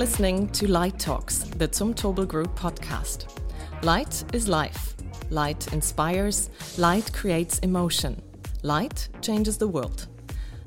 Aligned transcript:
listening 0.00 0.48
to 0.48 0.66
Light 0.66 0.98
Talks, 0.98 1.40
the 1.40 1.68
Zumtobel 1.68 2.26
Group 2.26 2.58
podcast. 2.58 3.26
Light 3.82 4.24
is 4.32 4.48
life. 4.48 4.94
Light 5.28 5.70
inspires. 5.74 6.48
Light 6.78 7.12
creates 7.12 7.58
emotion. 7.58 8.22
Light 8.62 9.10
changes 9.20 9.58
the 9.58 9.68
world. 9.68 10.06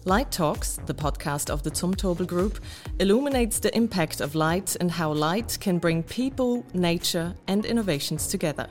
Light 0.06 0.32
Talks, 0.32 0.80
the 0.86 0.94
podcast 0.94 1.50
of 1.50 1.64
the 1.64 1.72
Zumtobel 1.72 2.28
Group, 2.28 2.60
illuminates 3.00 3.58
the 3.58 3.76
impact 3.76 4.22
of 4.22 4.36
light 4.36 4.76
and 4.80 4.92
how 4.92 5.12
light 5.12 5.58
can 5.60 5.80
bring 5.80 6.04
people, 6.04 6.64
nature, 6.76 7.34
and 7.48 7.66
innovations 7.66 8.28
together. 8.28 8.70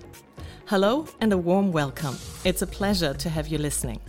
Hello 0.66 1.08
and 1.20 1.32
a 1.32 1.38
warm 1.38 1.72
welcome. 1.72 2.16
It's 2.44 2.62
a 2.62 2.68
pleasure 2.68 3.14
to 3.14 3.28
have 3.28 3.48
you 3.48 3.58
listening. 3.58 4.00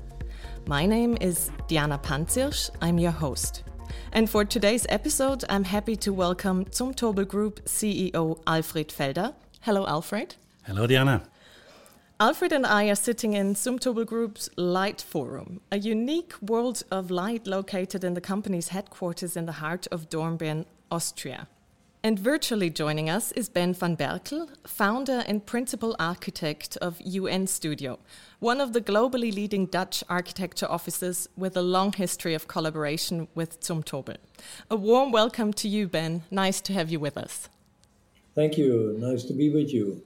My 0.67 0.85
name 0.85 1.17
is 1.20 1.49
Diana 1.67 1.98
Panzirsch. 1.98 2.70
I'm 2.79 2.99
your 2.99 3.12
host. 3.12 3.62
And 4.11 4.29
for 4.29 4.45
today's 4.45 4.85
episode, 4.89 5.43
I'm 5.49 5.63
happy 5.63 5.95
to 5.97 6.13
welcome 6.13 6.65
Zumtobel 6.65 7.27
Group 7.27 7.65
CEO 7.65 8.39
Alfred 8.45 8.89
Felder. 8.89 9.34
Hello, 9.61 9.85
Alfred. 9.88 10.35
Hello, 10.63 10.85
Diana. 10.88 11.23
Alfred 12.20 12.53
and 12.53 12.65
I 12.65 12.89
are 12.89 12.95
sitting 12.95 13.34
in 13.34 13.55
Zumtobel 13.55 14.05
Group's 14.05 14.49
Light 14.55 15.01
Forum, 15.01 15.61
a 15.71 15.77
unique 15.77 16.34
world 16.41 16.84
of 16.91 17.11
light 17.11 17.48
located 17.48 18.03
in 18.03 18.13
the 18.13 18.21
company's 18.21 18.70
headquarters 18.70 19.35
in 19.35 19.45
the 19.45 19.53
heart 19.53 19.87
of 19.91 20.09
Dornbirn, 20.09 20.65
Austria. 20.91 21.48
And 22.05 22.20
virtually 22.20 22.70
joining 22.70 23.09
us 23.09 23.31
is 23.31 23.48
Ben 23.48 23.73
van 23.73 23.95
Berkel, 23.95 24.49
founder 24.67 25.23
and 25.25 25.45
principal 25.45 25.95
architect 25.98 26.76
of 26.81 26.99
UNStudio, 26.99 27.98
one 28.39 28.59
of 28.59 28.73
the 28.73 28.81
globally 28.81 29.34
leading 29.34 29.67
Dutch 29.67 30.03
architecture 30.09 30.70
offices 30.70 31.29
with 31.38 31.55
a 31.55 31.62
long 31.62 31.93
history 31.93 32.34
of 32.34 32.49
collaboration 32.49 33.29
with 33.35 33.62
Zumtobel. 33.62 34.18
A 34.70 34.76
warm 34.76 35.13
welcome 35.13 35.54
to 35.54 35.70
you, 35.70 35.87
Ben. 35.87 36.24
Nice 36.29 36.59
to 36.59 36.74
have 36.74 36.90
you 36.90 36.99
with 36.99 37.15
us. 37.18 37.48
Thank 38.35 38.57
you. 38.57 38.98
Nice 38.99 39.24
to 39.24 39.34
be 39.34 39.49
with 39.49 39.74
you. 39.74 40.04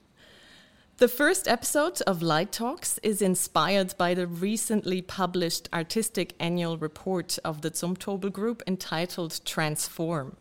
The 0.98 1.08
first 1.08 1.48
episode 1.48 2.00
of 2.06 2.22
Light 2.22 2.52
Talks 2.52 3.00
is 3.02 3.23
inspired 3.23 3.95
by 3.98 4.14
the 4.14 4.28
recently 4.28 5.02
published 5.02 5.68
artistic 5.73 6.36
annual 6.40 6.78
report 6.78 7.40
of 7.44 7.62
the 7.62 7.72
Zumtobel 7.72 8.31
Group 8.31 8.62
entitled 8.68 9.40
Transform. 9.45 10.38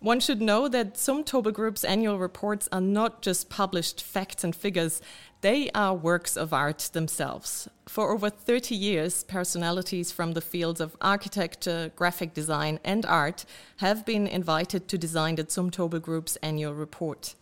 One 0.00 0.20
should 0.20 0.42
know 0.42 0.68
that 0.68 0.94
Zumtobel 0.94 1.54
Group's 1.54 1.82
annual 1.82 2.18
reports 2.18 2.68
are 2.70 2.82
not 2.82 3.22
just 3.22 3.48
published 3.48 4.02
facts 4.02 4.44
and 4.44 4.54
figures, 4.54 5.00
they 5.40 5.70
are 5.74 5.94
works 5.94 6.36
of 6.36 6.52
art 6.52 6.90
themselves. 6.92 7.66
For 7.86 8.12
over 8.12 8.28
30 8.28 8.74
years, 8.74 9.24
personalities 9.24 10.12
from 10.12 10.32
the 10.32 10.42
fields 10.42 10.80
of 10.80 10.96
architecture, 11.00 11.92
graphic 11.96 12.34
design, 12.34 12.78
and 12.84 13.06
art 13.06 13.46
have 13.78 14.04
been 14.04 14.26
invited 14.26 14.86
to 14.88 14.98
design 14.98 15.36
the 15.36 15.44
Zumtobel 15.44 16.02
Group's 16.02 16.36
annual 16.36 16.74
report. 16.74 17.34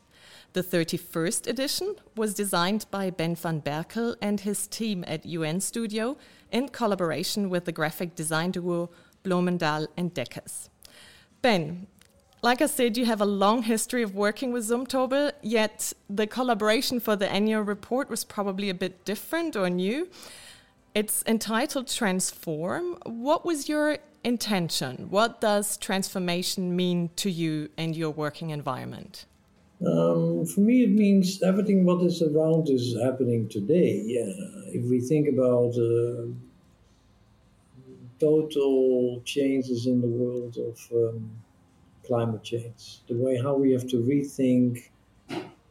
The 0.52 0.62
31st 0.62 1.48
edition 1.48 1.96
was 2.16 2.34
designed 2.34 2.86
by 2.92 3.10
Ben 3.10 3.34
van 3.34 3.62
Berkel 3.62 4.14
and 4.22 4.40
his 4.40 4.68
team 4.68 5.04
at 5.08 5.24
UNStudio 5.24 6.16
in 6.52 6.68
collaboration 6.68 7.50
with 7.50 7.64
the 7.64 7.72
graphic 7.72 8.14
design 8.14 8.52
duo 8.52 8.90
Bloemendaal 9.24 9.88
and 9.96 10.14
Dekkers. 10.14 10.68
Ben, 11.42 11.88
like 12.44 12.60
I 12.60 12.66
said, 12.66 12.98
you 12.98 13.06
have 13.06 13.22
a 13.22 13.30
long 13.44 13.62
history 13.62 14.02
of 14.02 14.14
working 14.14 14.52
with 14.52 14.64
Zumtobel, 14.68 15.32
yet 15.40 15.94
the 16.10 16.26
collaboration 16.26 17.00
for 17.00 17.16
the 17.16 17.26
annual 17.32 17.62
report 17.62 18.10
was 18.10 18.22
probably 18.22 18.68
a 18.68 18.74
bit 18.74 19.02
different 19.06 19.56
or 19.56 19.70
new. 19.70 20.08
It's 20.94 21.24
entitled 21.26 21.88
Transform. 21.88 22.98
What 23.06 23.46
was 23.46 23.66
your 23.66 23.96
intention? 24.24 25.06
What 25.08 25.40
does 25.40 25.78
transformation 25.78 26.76
mean 26.76 27.08
to 27.16 27.30
you 27.30 27.70
and 27.78 27.96
your 27.96 28.10
working 28.10 28.50
environment? 28.50 29.24
Um, 29.80 30.44
for 30.44 30.60
me, 30.60 30.84
it 30.84 30.90
means 30.90 31.42
everything 31.42 31.86
what 31.86 32.02
is 32.04 32.20
around 32.20 32.68
is 32.68 32.94
happening 33.02 33.48
today. 33.48 34.02
Yeah, 34.04 34.30
if 34.78 34.84
we 34.90 35.00
think 35.00 35.28
about 35.28 35.72
uh, 35.78 36.26
total 38.20 39.22
changes 39.24 39.86
in 39.86 40.02
the 40.02 40.08
world 40.08 40.58
of 40.58 40.78
um, 40.92 41.30
climate 42.06 42.42
change, 42.42 43.00
the 43.08 43.16
way 43.16 43.40
how 43.40 43.54
we 43.54 43.72
have 43.72 43.86
to 43.88 43.96
rethink 43.96 44.90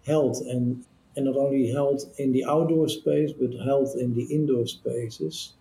health 0.06 0.42
and 0.42 0.86
and 1.16 1.26
not 1.26 1.36
only 1.36 1.72
health 1.72 2.04
in 2.18 2.32
the 2.32 2.44
outdoor 2.46 2.90
space 2.90 3.32
but 3.40 3.52
health 3.66 3.96
in 3.96 4.14
the 4.16 4.24
indoor 4.24 4.66
spaces 4.66 5.54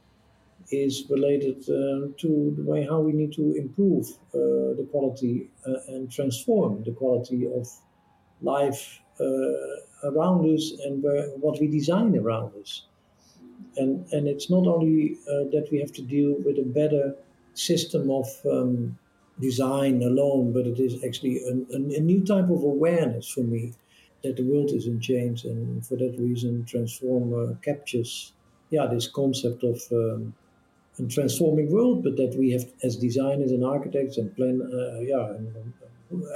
is 0.71 1.05
related 1.11 1.59
uh, 1.69 2.09
to 2.17 2.55
the 2.57 2.63
way 2.65 2.85
how 2.85 3.01
we 3.01 3.13
need 3.13 3.33
to 3.33 3.55
improve 3.57 4.07
uh, 4.35 4.73
the 4.79 4.87
quality 4.91 5.51
uh, 5.67 5.75
and 5.89 6.11
transform 6.11 6.83
the 6.85 6.93
quality 6.93 7.47
of 7.47 7.69
life 8.41 9.01
uh, 9.21 10.07
around 10.09 10.47
us 10.55 10.73
and 10.85 11.03
where, 11.03 11.29
what 11.45 11.61
we 11.61 11.67
design 11.67 12.17
around 12.17 12.53
us. 12.61 12.87
And, 13.77 14.07
and 14.13 14.27
it's 14.27 14.51
not 14.51 14.67
only 14.67 15.19
uh, 15.29 15.45
that 15.53 15.69
we 15.71 15.79
have 15.79 15.93
to 15.93 16.03
deal 16.03 16.35
with 16.45 16.59
a 16.59 16.65
better 16.65 17.15
system 17.55 18.11
of 18.11 18.27
um, 18.51 18.99
design 19.41 20.03
alone, 20.03 20.53
but 20.53 20.67
it 20.67 20.79
is 20.79 21.03
actually 21.05 21.39
a, 21.45 21.77
a, 21.77 22.01
new 22.01 22.25
type 22.25 22.51
of 22.51 22.63
awareness 22.63 23.29
for 23.29 23.41
me 23.41 23.73
that 24.23 24.37
the 24.37 24.43
world 24.43 24.71
is 24.71 24.87
in 24.87 25.01
change, 25.01 25.45
and 25.45 25.85
for 25.87 25.97
that 25.97 26.15
reason, 26.19 26.65
Transformer 26.65 27.55
captures, 27.63 28.33
yeah, 28.71 28.87
this 28.87 29.09
concept 29.09 29.65
of 29.65 29.81
um, 29.91 30.35
a 30.99 31.07
transforming 31.07 31.73
world, 31.73 32.05
but 32.05 32.17
that 32.17 32.35
we 32.39 32.51
have 32.53 32.65
as 32.83 32.97
designers 32.97 33.51
and 33.51 33.65
architects 33.65 34.19
and 34.19 34.35
plan, 34.37 34.61
uh, 34.63 35.01
yeah, 35.01 35.31
and, 35.31 35.57
and 35.57 35.73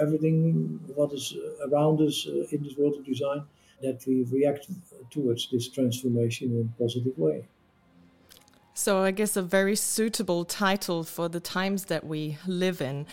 everything 0.01 0.81
what 0.95 1.13
is 1.13 1.35
around 1.71 2.01
us 2.01 2.27
uh, 2.27 2.47
in 2.51 2.63
this 2.63 2.77
world 2.77 2.97
of 2.97 3.05
design, 3.05 3.43
that 3.83 4.03
we 4.07 4.25
react 4.33 4.69
towards 5.11 5.49
this 5.51 5.69
transformation 5.69 6.51
in 6.51 6.73
a 6.75 6.83
positive 6.83 7.17
way. 7.19 7.47
So, 8.79 9.03
I 9.03 9.11
guess 9.11 9.37
a 9.37 9.43
very 9.43 9.75
suitable 9.75 10.45
title 10.45 11.03
for 11.03 11.31
the 11.31 11.41
times 11.41 11.87
that 11.87 12.05
we 12.05 12.37
live 12.47 12.83
in. 12.83 13.07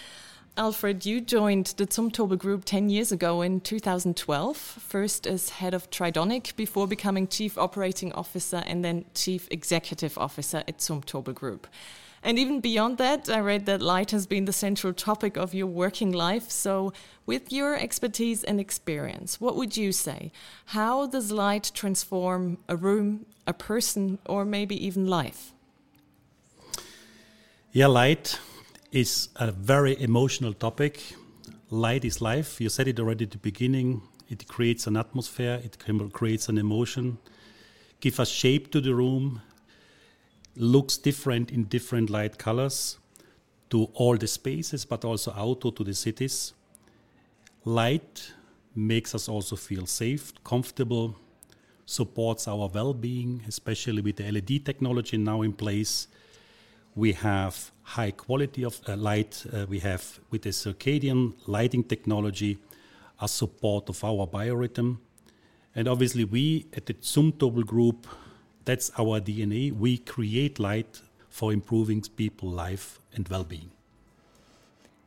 Alfred, 0.57 1.05
you 1.05 1.21
joined 1.21 1.67
the 1.77 1.87
Zumtobel 1.87 2.37
Group 2.37 2.65
10 2.65 2.89
years 2.89 3.13
ago 3.13 3.41
in 3.41 3.61
2012, 3.61 4.57
first 4.57 5.25
as 5.25 5.49
head 5.49 5.73
of 5.73 5.89
Tridonic 5.89 6.57
before 6.57 6.85
becoming 6.85 7.29
chief 7.29 7.57
operating 7.57 8.11
officer 8.11 8.61
and 8.67 8.83
then 8.83 9.05
chief 9.15 9.47
executive 9.51 10.17
officer 10.17 10.65
at 10.67 10.79
Zumtobel 10.79 11.33
Group. 11.33 11.67
And 12.21 12.37
even 12.37 12.59
beyond 12.59 12.97
that, 12.97 13.29
I 13.29 13.39
read 13.39 13.65
that 13.65 13.81
light 13.81 14.11
has 14.11 14.27
been 14.27 14.43
the 14.43 14.53
central 14.53 14.91
topic 14.91 15.37
of 15.37 15.53
your 15.53 15.67
working 15.67 16.11
life. 16.11 16.51
So, 16.51 16.91
with 17.25 17.53
your 17.53 17.75
expertise 17.77 18.43
and 18.43 18.59
experience, 18.59 19.39
what 19.39 19.55
would 19.55 19.77
you 19.77 19.93
say? 19.93 20.33
How 20.67 21.07
does 21.07 21.31
light 21.31 21.71
transform 21.73 22.57
a 22.67 22.75
room, 22.75 23.25
a 23.47 23.53
person, 23.53 24.19
or 24.25 24.43
maybe 24.43 24.75
even 24.85 25.07
life? 25.07 25.52
Yeah, 27.75 27.87
light 27.87 28.39
is 28.91 29.29
a 29.35 29.51
very 29.51 29.99
emotional 29.99 30.53
topic. 30.53 31.15
Light 31.71 32.05
is 32.05 32.21
life. 32.21 32.61
You 32.61 32.69
said 32.69 32.87
it 32.87 32.99
already 32.99 33.25
at 33.25 33.31
the 33.31 33.39
beginning. 33.39 34.03
It 34.29 34.47
creates 34.47 34.85
an 34.85 34.95
atmosphere, 34.95 35.59
it 35.63 35.79
creates 36.13 36.49
an 36.49 36.59
emotion, 36.59 37.17
give 37.99 38.19
a 38.19 38.27
shape 38.27 38.71
to 38.73 38.79
the 38.79 38.93
room, 38.93 39.41
looks 40.55 40.97
different 40.97 41.49
in 41.51 41.63
different 41.63 42.11
light 42.11 42.37
colors 42.37 42.99
to 43.71 43.85
all 43.95 44.17
the 44.17 44.27
spaces, 44.27 44.85
but 44.85 45.03
also 45.03 45.33
out 45.35 45.61
to 45.61 45.83
the 45.83 45.95
cities. 45.95 46.53
Light 47.65 48.33
makes 48.75 49.15
us 49.15 49.27
also 49.27 49.55
feel 49.55 49.87
safe, 49.87 50.31
comfortable, 50.43 51.15
supports 51.87 52.47
our 52.47 52.69
well 52.71 52.93
being, 52.93 53.41
especially 53.47 54.03
with 54.03 54.17
the 54.17 54.31
LED 54.31 54.63
technology 54.63 55.17
now 55.17 55.41
in 55.41 55.53
place 55.53 56.05
we 56.95 57.13
have 57.13 57.71
high 57.83 58.11
quality 58.11 58.63
of 58.63 58.79
uh, 58.87 58.95
light. 58.95 59.45
Uh, 59.51 59.65
we 59.67 59.79
have, 59.79 60.19
with 60.29 60.43
the 60.43 60.49
circadian 60.49 61.33
lighting 61.47 61.83
technology, 61.83 62.57
a 63.21 63.27
support 63.27 63.89
of 63.89 64.03
our 64.03 64.27
biorhythm. 64.27 64.97
And 65.75 65.87
obviously, 65.87 66.23
we 66.23 66.67
at 66.73 66.85
the 66.85 66.93
Zumtobel 66.93 67.65
Group, 67.65 68.07
that's 68.65 68.91
our 68.97 69.19
DNA. 69.19 69.71
We 69.71 69.97
create 69.97 70.59
light 70.59 71.01
for 71.29 71.51
improving 71.51 72.01
people's 72.01 72.53
life 72.53 72.99
and 73.13 73.27
well 73.27 73.43
being. 73.43 73.71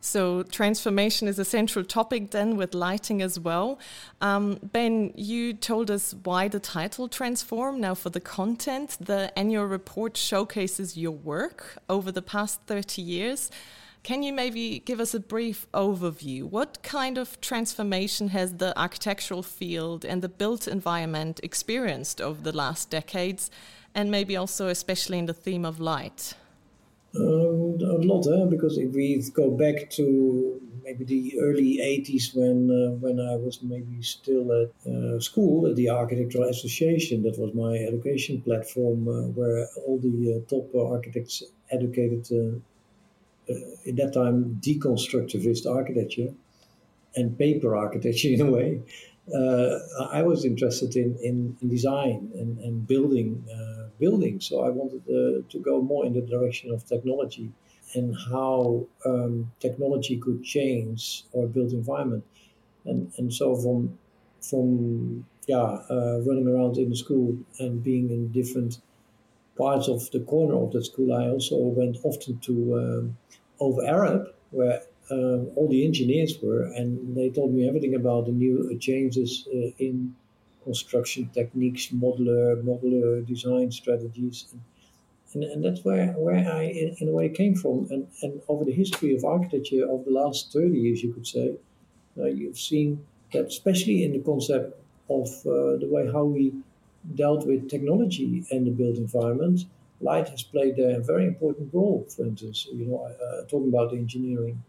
So, 0.00 0.42
transformation 0.44 1.26
is 1.26 1.38
a 1.38 1.44
central 1.44 1.84
topic 1.84 2.30
then 2.30 2.56
with 2.56 2.74
lighting 2.74 3.22
as 3.22 3.40
well. 3.40 3.78
Um, 4.20 4.60
ben, 4.62 5.12
you 5.16 5.52
told 5.52 5.90
us 5.90 6.14
why 6.22 6.48
the 6.48 6.60
title 6.60 7.08
Transform. 7.08 7.80
Now, 7.80 7.94
for 7.94 8.10
the 8.10 8.20
content, 8.20 8.96
the 9.00 9.36
annual 9.36 9.64
report 9.64 10.16
showcases 10.16 10.96
your 10.96 11.12
work 11.12 11.78
over 11.88 12.12
the 12.12 12.22
past 12.22 12.60
30 12.66 13.02
years. 13.02 13.50
Can 14.06 14.22
you 14.22 14.32
maybe 14.32 14.78
give 14.78 15.00
us 15.00 15.14
a 15.14 15.18
brief 15.18 15.66
overview? 15.74 16.44
What 16.44 16.80
kind 16.84 17.18
of 17.18 17.40
transformation 17.40 18.28
has 18.28 18.58
the 18.58 18.78
architectural 18.78 19.42
field 19.42 20.04
and 20.04 20.22
the 20.22 20.28
built 20.28 20.68
environment 20.68 21.40
experienced 21.42 22.20
over 22.20 22.40
the 22.40 22.56
last 22.56 22.88
decades, 22.88 23.50
and 23.96 24.08
maybe 24.08 24.36
also 24.36 24.68
especially 24.68 25.18
in 25.18 25.26
the 25.26 25.34
theme 25.34 25.64
of 25.64 25.80
light? 25.80 26.34
Um, 27.18 27.78
a 27.80 27.98
lot, 28.04 28.26
eh? 28.26 28.44
because 28.48 28.78
if 28.78 28.92
we 28.92 29.22
go 29.34 29.50
back 29.50 29.90
to 29.90 30.60
maybe 30.86 31.04
the 31.04 31.40
early 31.40 31.78
80s 31.78 32.34
when 32.34 32.58
uh, 32.70 32.90
when 33.04 33.18
I 33.18 33.34
was 33.36 33.62
maybe 33.62 34.02
still 34.02 34.46
at 34.60 34.70
uh, 34.92 35.18
school 35.20 35.66
at 35.66 35.74
the 35.76 35.88
Architectural 35.90 36.48
Association. 36.48 37.22
That 37.24 37.38
was 37.38 37.52
my 37.54 37.74
education 37.90 38.40
platform 38.40 39.08
uh, 39.08 39.26
where 39.38 39.66
all 39.84 39.98
the 39.98 40.16
uh, 40.34 40.38
top 40.52 40.66
architects 40.96 41.42
educated 41.70 42.22
uh, 42.30 43.54
in 43.88 43.94
that 44.00 44.12
time 44.14 44.60
deconstructivist 44.66 45.66
architecture 45.78 46.30
and 47.16 47.36
paper 47.38 47.74
architecture 47.76 48.28
in 48.36 48.40
a 48.40 48.50
way. 48.58 48.80
I 50.18 50.22
was 50.22 50.44
interested 50.44 50.94
in, 50.94 51.18
in, 51.28 51.56
in 51.60 51.68
design 51.68 52.30
and, 52.40 52.58
and 52.60 52.86
building 52.86 53.44
buildings, 53.98 54.46
so 54.46 54.60
I 54.64 54.70
wanted 54.70 55.04
to 55.50 55.58
go 55.58 55.80
more 55.80 56.06
in 56.06 56.12
the 56.12 56.20
direction 56.20 56.70
of 56.72 56.84
technology 56.84 57.50
and 57.94 58.16
how 58.30 58.86
um, 59.04 59.50
technology 59.60 60.16
could 60.18 60.42
change 60.42 61.24
our 61.36 61.46
built 61.46 61.72
environment. 61.72 62.24
And, 62.84 63.12
and 63.18 63.32
so 63.32 63.54
from, 63.56 63.98
from 64.40 65.24
yeah, 65.46 65.78
uh, 65.90 66.20
running 66.26 66.48
around 66.48 66.76
in 66.78 66.90
the 66.90 66.96
school 66.96 67.36
and 67.58 67.82
being 67.82 68.10
in 68.10 68.32
different 68.32 68.78
parts 69.56 69.88
of 69.88 70.10
the 70.10 70.20
corner 70.20 70.56
of 70.56 70.72
the 70.72 70.84
school, 70.84 71.12
I 71.12 71.28
also 71.28 71.56
went 71.56 71.98
often 72.02 72.38
to 72.40 72.52
um, 72.78 73.16
Ove 73.60 73.76
Arup, 73.76 74.32
where 74.50 74.82
um, 75.10 75.50
all 75.54 75.68
the 75.68 75.84
engineers 75.84 76.38
were, 76.42 76.64
and 76.64 77.16
they 77.16 77.30
told 77.30 77.54
me 77.54 77.68
everything 77.68 77.94
about 77.94 78.26
the 78.26 78.32
new 78.32 78.76
changes 78.78 79.46
uh, 79.48 79.70
in 79.78 80.14
construction 80.66 81.30
techniques, 81.32 81.84
modeler, 82.04 82.62
modular 82.70 83.24
design 83.26 83.70
strategies. 83.70 84.46
And, 84.52 84.60
and, 85.34 85.44
and 85.52 85.64
that's 85.64 85.84
where, 85.84 86.08
where 86.24 86.42
I, 86.60 86.64
in, 86.64 86.96
in, 87.00 87.08
a 87.08 87.12
way, 87.12 87.28
came 87.28 87.54
from. 87.54 87.86
And, 87.90 88.06
and 88.22 88.42
over 88.48 88.64
the 88.64 88.72
history 88.82 89.14
of 89.16 89.24
architecture 89.24 89.84
of 89.94 90.04
the 90.04 90.10
last 90.10 90.52
30 90.52 90.76
years, 90.84 91.02
you 91.02 91.12
could 91.14 91.26
say, 91.26 91.54
uh, 92.18 92.26
you've 92.26 92.58
seen 92.58 93.06
that, 93.32 93.46
especially 93.46 94.04
in 94.04 94.12
the 94.12 94.22
concept 94.30 94.68
of 95.08 95.28
uh, 95.46 95.76
the 95.82 95.88
way 95.94 96.10
how 96.12 96.24
we 96.24 96.52
dealt 97.14 97.46
with 97.46 97.70
technology 97.70 98.44
and 98.50 98.66
the 98.66 98.70
built 98.70 98.96
environment, 98.96 99.60
light 100.00 100.28
has 100.28 100.42
played 100.42 100.78
a 100.78 101.00
very 101.00 101.26
important 101.26 101.72
role. 101.72 102.06
For 102.14 102.24
instance, 102.24 102.66
you 102.72 102.86
know, 102.86 102.98
uh, 103.04 103.42
talking 103.46 103.68
about 103.68 103.92
engineering, 103.92 104.62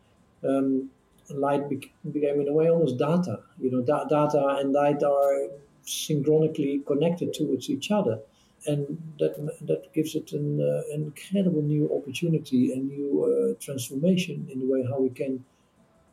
um, 0.47 0.89
light 1.29 1.67
became 1.69 2.41
in 2.41 2.47
a 2.47 2.53
way 2.53 2.69
almost 2.69 2.97
data. 2.97 3.39
You 3.59 3.71
know, 3.71 3.81
da- 3.81 4.05
data 4.05 4.57
and 4.59 4.71
light 4.71 5.03
are 5.03 5.49
synchronically 5.87 6.83
connected 6.85 7.33
towards 7.33 7.69
each 7.69 7.91
other 7.91 8.19
and 8.65 8.97
that 9.19 9.35
that 9.61 9.93
gives 9.93 10.15
it 10.15 10.31
an, 10.33 10.59
uh, 10.61 10.81
incredible 10.93 11.61
new 11.61 11.89
opportunity 11.95 12.73
and 12.73 12.87
new 12.87 13.11
uh, 13.23 13.63
transformation 13.63 14.47
in 14.51 14.59
the 14.59 14.65
way 14.65 14.83
how 14.89 14.99
we 14.99 15.09
can 15.09 15.43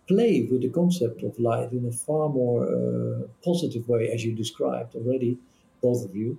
play 0.07 0.47
with 0.51 0.61
the 0.61 0.69
concept 0.69 1.23
of 1.23 1.39
light 1.39 1.73
in 1.73 1.87
a 1.87 1.93
far 1.93 2.29
more 2.29 2.65
uh, 2.65 3.27
positive 3.43 3.89
way, 3.89 4.11
as 4.11 4.23
you 4.25 4.35
described 4.35 4.95
already, 4.95 5.39
both 5.81 6.05
of 6.05 6.15
you, 6.15 6.39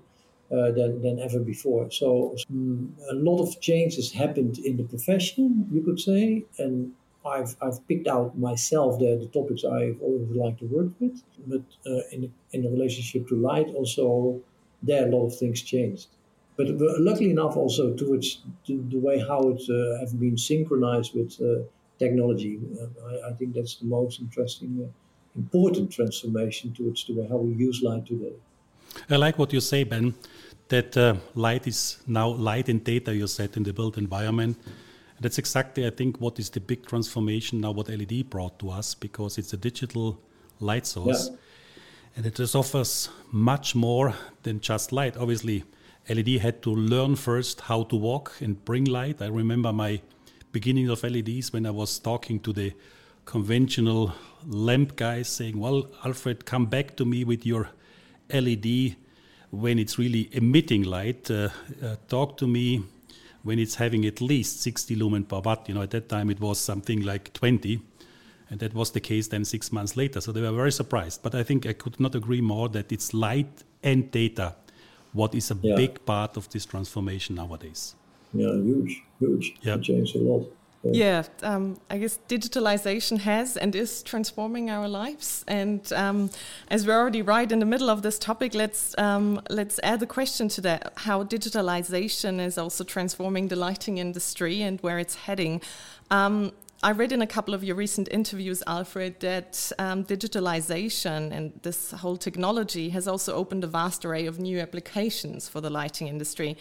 uh, 0.52 0.72
than 0.72 1.02
than 1.02 1.20
ever 1.20 1.40
before. 1.40 1.90
So 1.92 2.36
um, 2.50 2.96
a 3.10 3.16
lot 3.16 3.40
of 3.42 3.60
changes 3.60 4.12
happened 4.12 4.60
in 4.60 4.78
the 4.78 4.84
profession, 4.84 5.68
you 5.72 5.82
could 5.82 6.00
say, 6.00 6.46
and. 6.60 6.94
I've, 7.25 7.56
I've 7.62 7.86
picked 7.88 8.07
out 8.07 8.38
myself 8.38 9.00
the, 9.00 9.18
the 9.18 9.27
topics 9.27 9.63
I've 9.66 10.00
always 10.01 10.30
liked 10.30 10.60
to 10.60 10.66
work 10.66 10.92
with, 11.00 11.22
but 11.48 11.62
uh, 11.86 12.01
in, 12.12 12.31
in 12.51 12.63
the 12.63 12.69
relationship 12.69 13.27
to 13.30 13.36
light, 13.36 13.68
also 13.75 14.39
there 14.83 15.07
a 15.07 15.10
lot 15.10 15.25
of 15.25 15.38
things 15.38 15.62
changed. 15.62 16.07
But 16.57 16.68
luckily 16.69 17.31
enough, 17.31 17.57
also 17.57 17.94
towards 17.94 18.42
the, 18.66 18.77
the 18.89 18.98
way 18.98 19.19
how 19.19 19.50
it 19.50 19.62
uh, 19.69 20.00
have 20.00 20.18
been 20.19 20.38
synchronized 20.38 21.13
with 21.13 21.36
uh, 21.42 21.66
technology, 22.00 22.60
uh, 22.80 23.07
I, 23.07 23.30
I, 23.30 23.33
think 23.33 23.56
that's 23.56 23.75
the 23.75 23.86
most 23.86 24.22
interesting, 24.22 24.80
uh, 24.81 25.38
important 25.38 25.92
transformation 25.92 26.74
towards 26.74 27.06
the 27.06 27.13
way 27.13 27.27
how 27.27 27.38
we 27.38 27.54
use 27.56 27.81
light 27.81 28.06
today. 28.06 28.33
I 29.10 29.18
like 29.18 29.38
what 29.38 29.51
you 29.51 29.60
say, 29.60 29.83
Ben, 29.83 30.13
that 30.69 30.95
uh, 30.95 31.16
light 31.33 31.68
is 31.68 31.98
now 32.07 32.30
light 32.30 32.69
and 32.69 32.81
data. 32.81 33.13
You 33.13 33.27
said 33.27 33.57
in 33.57 33.63
the 33.63 33.74
built 33.74 33.98
environment. 33.98 34.57
That's 35.25 35.39
exactly, 35.39 35.88
I 35.88 35.89
think, 35.89 36.22
what 36.22 36.39
is 36.39 36.50
the 36.51 36.60
big 36.60 36.86
transformation 36.86 37.62
now. 37.62 37.72
What 37.72 37.89
LED 37.89 38.30
brought 38.30 38.60
to 38.60 38.69
us 38.69 38.94
because 38.94 39.38
it's 39.39 39.54
a 39.54 39.57
digital 39.57 40.19
light 40.60 40.86
source. 40.86 41.30
Yeah 41.30 41.38
and 42.16 42.25
it 42.25 42.36
just 42.36 42.56
offers 42.56 43.10
much 43.31 43.75
more 43.75 44.13
than 44.44 44.60
just 44.60 44.92
light. 44.92 45.18
Obviously, 45.18 45.63
LED 46.10 46.39
had 46.39 46.62
to 46.62 46.69
learn 46.69 47.16
first 47.16 47.62
how 47.62 47.83
to 47.83 47.95
walk 47.95 48.33
and 48.39 48.63
bring 48.63 48.86
light. 48.86 49.22
I 49.22 49.27
remember 49.27 49.74
my 49.74 50.01
beginning 50.51 50.89
of 50.89 51.04
LEDs 51.04 51.51
when 51.51 51.66
I 51.66 51.72
was 51.72 52.00
talking 52.00 52.39
to 52.42 52.54
the 52.54 52.74
conventional 53.25 54.13
lamp 54.48 54.95
guys 54.95 55.27
saying, 55.27 55.60
Well, 55.60 55.88
Alfred, 56.06 56.45
come 56.45 56.68
back 56.68 56.95
to 56.98 57.06
me 57.06 57.24
with 57.25 57.45
your 57.45 57.69
LED 58.33 58.95
when 59.51 59.77
it's 59.77 60.00
really 60.00 60.30
emitting 60.31 60.83
light. 60.83 61.30
Uh, 61.30 61.50
uh, 61.83 61.98
talk 62.07 62.38
to 62.38 62.48
me 62.48 62.83
when 63.46 63.60
it's 63.60 63.76
having 63.76 64.06
at 64.06 64.22
least 64.22 64.62
60 64.64 64.96
lumen 64.96 65.24
per 65.24 65.40
watt. 65.40 65.70
You 65.70 65.76
know, 65.76 65.84
at 65.84 65.92
that 65.92 66.10
time 66.10 66.32
it 66.32 66.40
was 66.40 66.60
something 66.60 67.02
like 67.04 67.32
20. 67.34 67.80
And 68.50 68.60
that 68.60 68.74
was 68.74 68.92
the 68.92 69.00
case 69.00 69.28
then 69.28 69.46
six 69.46 69.72
months 69.72 69.96
later. 69.96 70.20
So 70.20 70.32
they 70.32 70.42
were 70.42 70.52
very 70.52 70.72
surprised. 70.72 71.22
But 71.22 71.36
I 71.36 71.44
think 71.44 71.68
I 71.68 71.74
could 71.74 72.00
not 72.00 72.16
agree 72.16 72.42
more 72.42 72.68
that 72.70 72.92
it's 72.92 73.14
light 73.14 73.64
and 73.84 74.10
data 74.10 74.56
what 75.14 75.36
is 75.36 75.52
a 75.52 75.58
yeah. 75.62 75.76
big 75.76 76.04
part 76.06 76.38
of 76.38 76.50
this 76.50 76.66
transformation 76.66 77.36
nowadays. 77.36 77.96
Yeah, 78.34 78.54
huge, 78.54 79.04
huge. 79.20 79.56
Yeah. 79.62 79.78
Changed 79.78 80.16
a 80.16 80.20
lot. 80.20 80.48
Yeah, 80.94 81.24
um, 81.42 81.78
I 81.90 81.98
guess 81.98 82.20
digitalization 82.28 83.20
has 83.20 83.58
and 83.58 83.76
is 83.76 84.04
transforming 84.04 84.70
our 84.70 84.88
lives. 84.88 85.44
And 85.48 85.92
um, 85.94 86.30
as 86.70 86.86
we're 86.86 86.98
already 86.98 87.22
right 87.22 87.52
in 87.52 87.60
the 87.60 87.66
middle 87.66 87.90
of 87.90 88.02
this 88.02 88.20
topic, 88.20 88.54
let's 88.54 88.96
um, 88.98 89.42
let's 89.50 89.80
add 89.84 90.04
a 90.04 90.06
question 90.06 90.48
to 90.50 90.62
that: 90.62 90.94
how 90.98 91.24
digitalization 91.24 92.40
is 92.40 92.58
also 92.58 92.84
transforming 92.84 93.48
the 93.48 93.56
lighting 93.56 93.98
industry 93.98 94.62
and 94.62 94.80
where 94.82 95.00
it's 95.00 95.16
heading. 95.16 95.62
I 96.83 96.92
read 96.92 97.12
in 97.12 97.22
a 97.22 97.27
couple 97.27 97.54
of 97.54 97.63
your 97.63 97.75
recent 97.75 98.10
interviews, 98.12 98.62
Alfred, 98.68 99.19
that 99.22 99.72
um, 99.80 100.04
digitalization 100.04 101.31
and 101.31 101.57
this 101.63 101.92
whole 101.92 102.18
technology 102.18 102.89
has 102.89 103.07
also 103.07 103.33
opened 103.33 103.63
a 103.63 103.68
vast 103.68 104.06
array 104.06 104.25
of 104.25 104.39
new 104.39 104.60
applications 104.60 105.48
for 105.48 105.62
the 105.62 105.69
lighting 105.69 106.07
industry. 106.07 106.57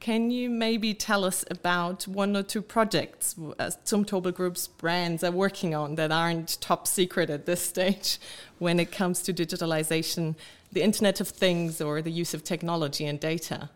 Can 0.00 0.30
you 0.30 0.48
maybe 0.48 0.94
tell 0.94 1.24
us 1.24 1.44
about 1.50 2.08
one 2.08 2.34
or 2.36 2.42
two 2.42 2.62
projects 2.62 3.36
uh, 3.38 3.70
Zumtobel 3.84 4.34
Group's 4.34 4.66
brands 4.66 5.22
are 5.22 5.30
working 5.30 5.74
on 5.74 5.94
that 5.96 6.10
aren't 6.10 6.60
top 6.60 6.88
secret 6.88 7.30
at 7.30 7.44
this 7.46 7.62
stage 7.62 8.18
when 8.58 8.80
it 8.80 8.90
comes 8.90 9.22
to 9.22 9.34
digitalization, 9.34 10.34
the 10.72 10.82
Internet 10.82 11.20
of 11.20 11.28
Things, 11.28 11.80
or 11.80 12.00
the 12.02 12.10
use 12.10 12.32
of 12.32 12.42
technology 12.42 13.04
and 13.04 13.20
data? 13.20 13.68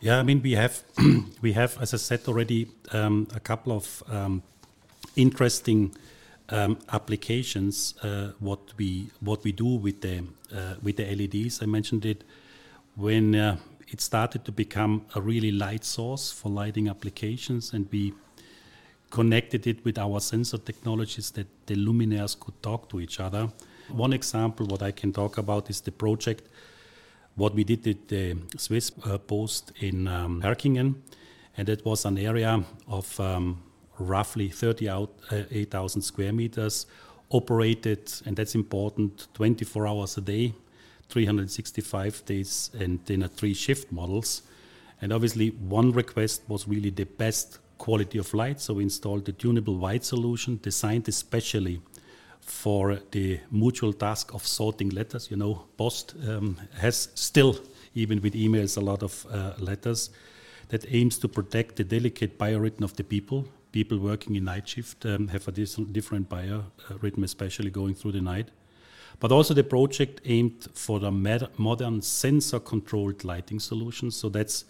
Yeah, 0.00 0.18
I 0.18 0.22
mean 0.22 0.40
we 0.42 0.52
have 0.52 0.82
we 1.42 1.52
have, 1.52 1.76
as 1.80 1.92
I 1.92 1.98
said 1.98 2.20
already, 2.26 2.68
um, 2.92 3.28
a 3.34 3.40
couple 3.40 3.72
of 3.72 4.02
um, 4.08 4.42
interesting 5.18 5.94
um, 6.50 6.78
applications 6.92 7.94
uh, 8.02 8.30
what 8.38 8.60
we 8.78 9.10
what 9.20 9.44
we 9.44 9.52
do 9.52 9.66
with 9.66 10.00
the 10.00 10.24
uh, 10.54 10.74
with 10.82 10.96
the 10.96 11.04
LEDs. 11.04 11.62
I 11.62 11.66
mentioned 11.66 12.06
it 12.06 12.24
when 12.96 13.34
uh, 13.34 13.56
it 13.88 14.00
started 14.00 14.44
to 14.44 14.52
become 14.52 15.06
a 15.14 15.20
really 15.20 15.50
light 15.50 15.84
source 15.84 16.32
for 16.32 16.48
lighting 16.48 16.88
applications, 16.88 17.72
and 17.72 17.88
we 17.90 18.14
connected 19.10 19.66
it 19.66 19.84
with 19.84 19.98
our 19.98 20.20
sensor 20.20 20.58
technologies 20.58 21.30
that 21.32 21.46
the 21.66 21.74
luminaires 21.74 22.38
could 22.38 22.62
talk 22.62 22.88
to 22.90 23.00
each 23.00 23.20
other. 23.20 23.48
One 23.88 24.12
example, 24.12 24.66
what 24.66 24.82
I 24.82 24.92
can 24.92 25.12
talk 25.12 25.38
about, 25.38 25.70
is 25.70 25.80
the 25.80 25.92
project 25.92 26.42
what 27.36 27.54
we 27.54 27.64
did 27.64 27.86
at 27.86 28.08
the 28.08 28.36
Swiss 28.56 28.92
uh, 29.04 29.16
Post 29.18 29.72
in 29.80 30.08
um, 30.08 30.42
and 31.56 31.68
it 31.68 31.84
was 31.84 32.04
an 32.04 32.18
area 32.18 32.62
of 32.86 33.20
um, 33.20 33.62
roughly 33.98 34.48
38,000 34.48 36.00
uh, 36.00 36.02
square 36.02 36.32
meters, 36.32 36.86
operated, 37.30 38.12
and 38.24 38.36
that's 38.36 38.54
important, 38.54 39.28
24 39.34 39.86
hours 39.86 40.16
a 40.16 40.20
day, 40.20 40.54
365 41.08 42.24
days, 42.24 42.70
and 42.78 42.98
in 43.10 43.22
a 43.22 43.28
three 43.28 43.54
shift 43.54 43.92
models. 43.92 44.42
And 45.00 45.12
obviously, 45.12 45.50
one 45.50 45.92
request 45.92 46.42
was 46.48 46.66
really 46.66 46.90
the 46.90 47.04
best 47.04 47.58
quality 47.78 48.18
of 48.18 48.32
light, 48.34 48.60
so 48.60 48.74
we 48.74 48.82
installed 48.82 49.24
the 49.24 49.32
tunable 49.32 49.76
white 49.76 50.04
solution 50.04 50.58
designed 50.62 51.08
especially 51.08 51.80
for 52.40 52.98
the 53.10 53.40
mutual 53.50 53.92
task 53.92 54.34
of 54.34 54.46
sorting 54.46 54.88
letters. 54.90 55.30
You 55.30 55.36
know, 55.36 55.66
Post 55.76 56.14
um, 56.26 56.58
has 56.78 57.08
still, 57.14 57.58
even 57.94 58.20
with 58.22 58.34
emails, 58.34 58.76
a 58.76 58.80
lot 58.80 59.02
of 59.02 59.26
uh, 59.30 59.52
letters 59.58 60.10
that 60.68 60.84
aims 60.88 61.18
to 61.18 61.28
protect 61.28 61.76
the 61.76 61.84
delicate 61.84 62.38
biorhythm 62.38 62.82
of 62.82 62.96
the 62.96 63.04
people 63.04 63.46
people 63.72 63.98
working 63.98 64.36
in 64.36 64.44
night 64.44 64.68
shift 64.68 65.04
um, 65.06 65.28
have 65.28 65.46
a 65.48 65.52
different 65.52 66.28
biorhythm, 66.28 67.24
especially 67.24 67.70
going 67.70 67.94
through 67.94 68.12
the 68.12 68.20
night. 68.20 68.48
But 69.20 69.32
also 69.32 69.54
the 69.54 69.64
project 69.64 70.20
aimed 70.24 70.68
for 70.74 71.00
the 71.00 71.10
modern 71.10 72.02
sensor-controlled 72.02 73.24
lighting 73.24 73.60
solutions. 73.60 74.16
So 74.16 74.28
that's 74.28 74.64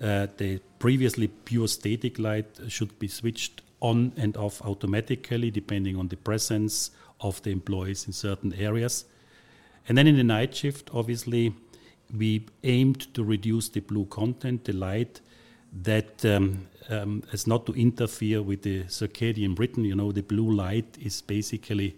uh, 0.00 0.28
the 0.36 0.60
previously 0.78 1.28
pure 1.28 1.68
static 1.68 2.18
light 2.18 2.46
should 2.68 2.98
be 2.98 3.08
switched 3.08 3.62
on 3.80 4.12
and 4.16 4.36
off 4.36 4.62
automatically 4.62 5.50
depending 5.50 5.96
on 5.96 6.08
the 6.08 6.16
presence 6.16 6.90
of 7.20 7.42
the 7.42 7.50
employees 7.50 8.06
in 8.06 8.12
certain 8.12 8.54
areas. 8.54 9.04
And 9.88 9.98
then 9.98 10.06
in 10.06 10.16
the 10.16 10.24
night 10.24 10.54
shift, 10.54 10.90
obviously, 10.94 11.54
we 12.16 12.46
aimed 12.64 13.12
to 13.14 13.24
reduce 13.24 13.68
the 13.68 13.80
blue 13.80 14.06
content, 14.06 14.64
the 14.64 14.72
light 14.72 15.20
that 15.72 16.24
um, 16.24 16.66
um, 16.88 17.22
is 17.32 17.46
not 17.46 17.66
to 17.66 17.72
interfere 17.72 18.42
with 18.42 18.62
the 18.62 18.84
circadian 18.84 19.58
rhythm. 19.58 19.84
You 19.84 19.94
know, 19.94 20.12
the 20.12 20.22
blue 20.22 20.50
light 20.50 20.98
is 21.00 21.22
basically 21.22 21.96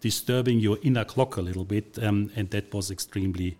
disturbing 0.00 0.60
your 0.60 0.78
inner 0.82 1.04
clock 1.04 1.36
a 1.36 1.42
little 1.42 1.64
bit, 1.64 1.98
um, 2.02 2.30
and 2.36 2.50
that 2.50 2.72
was 2.72 2.90
extremely 2.90 3.56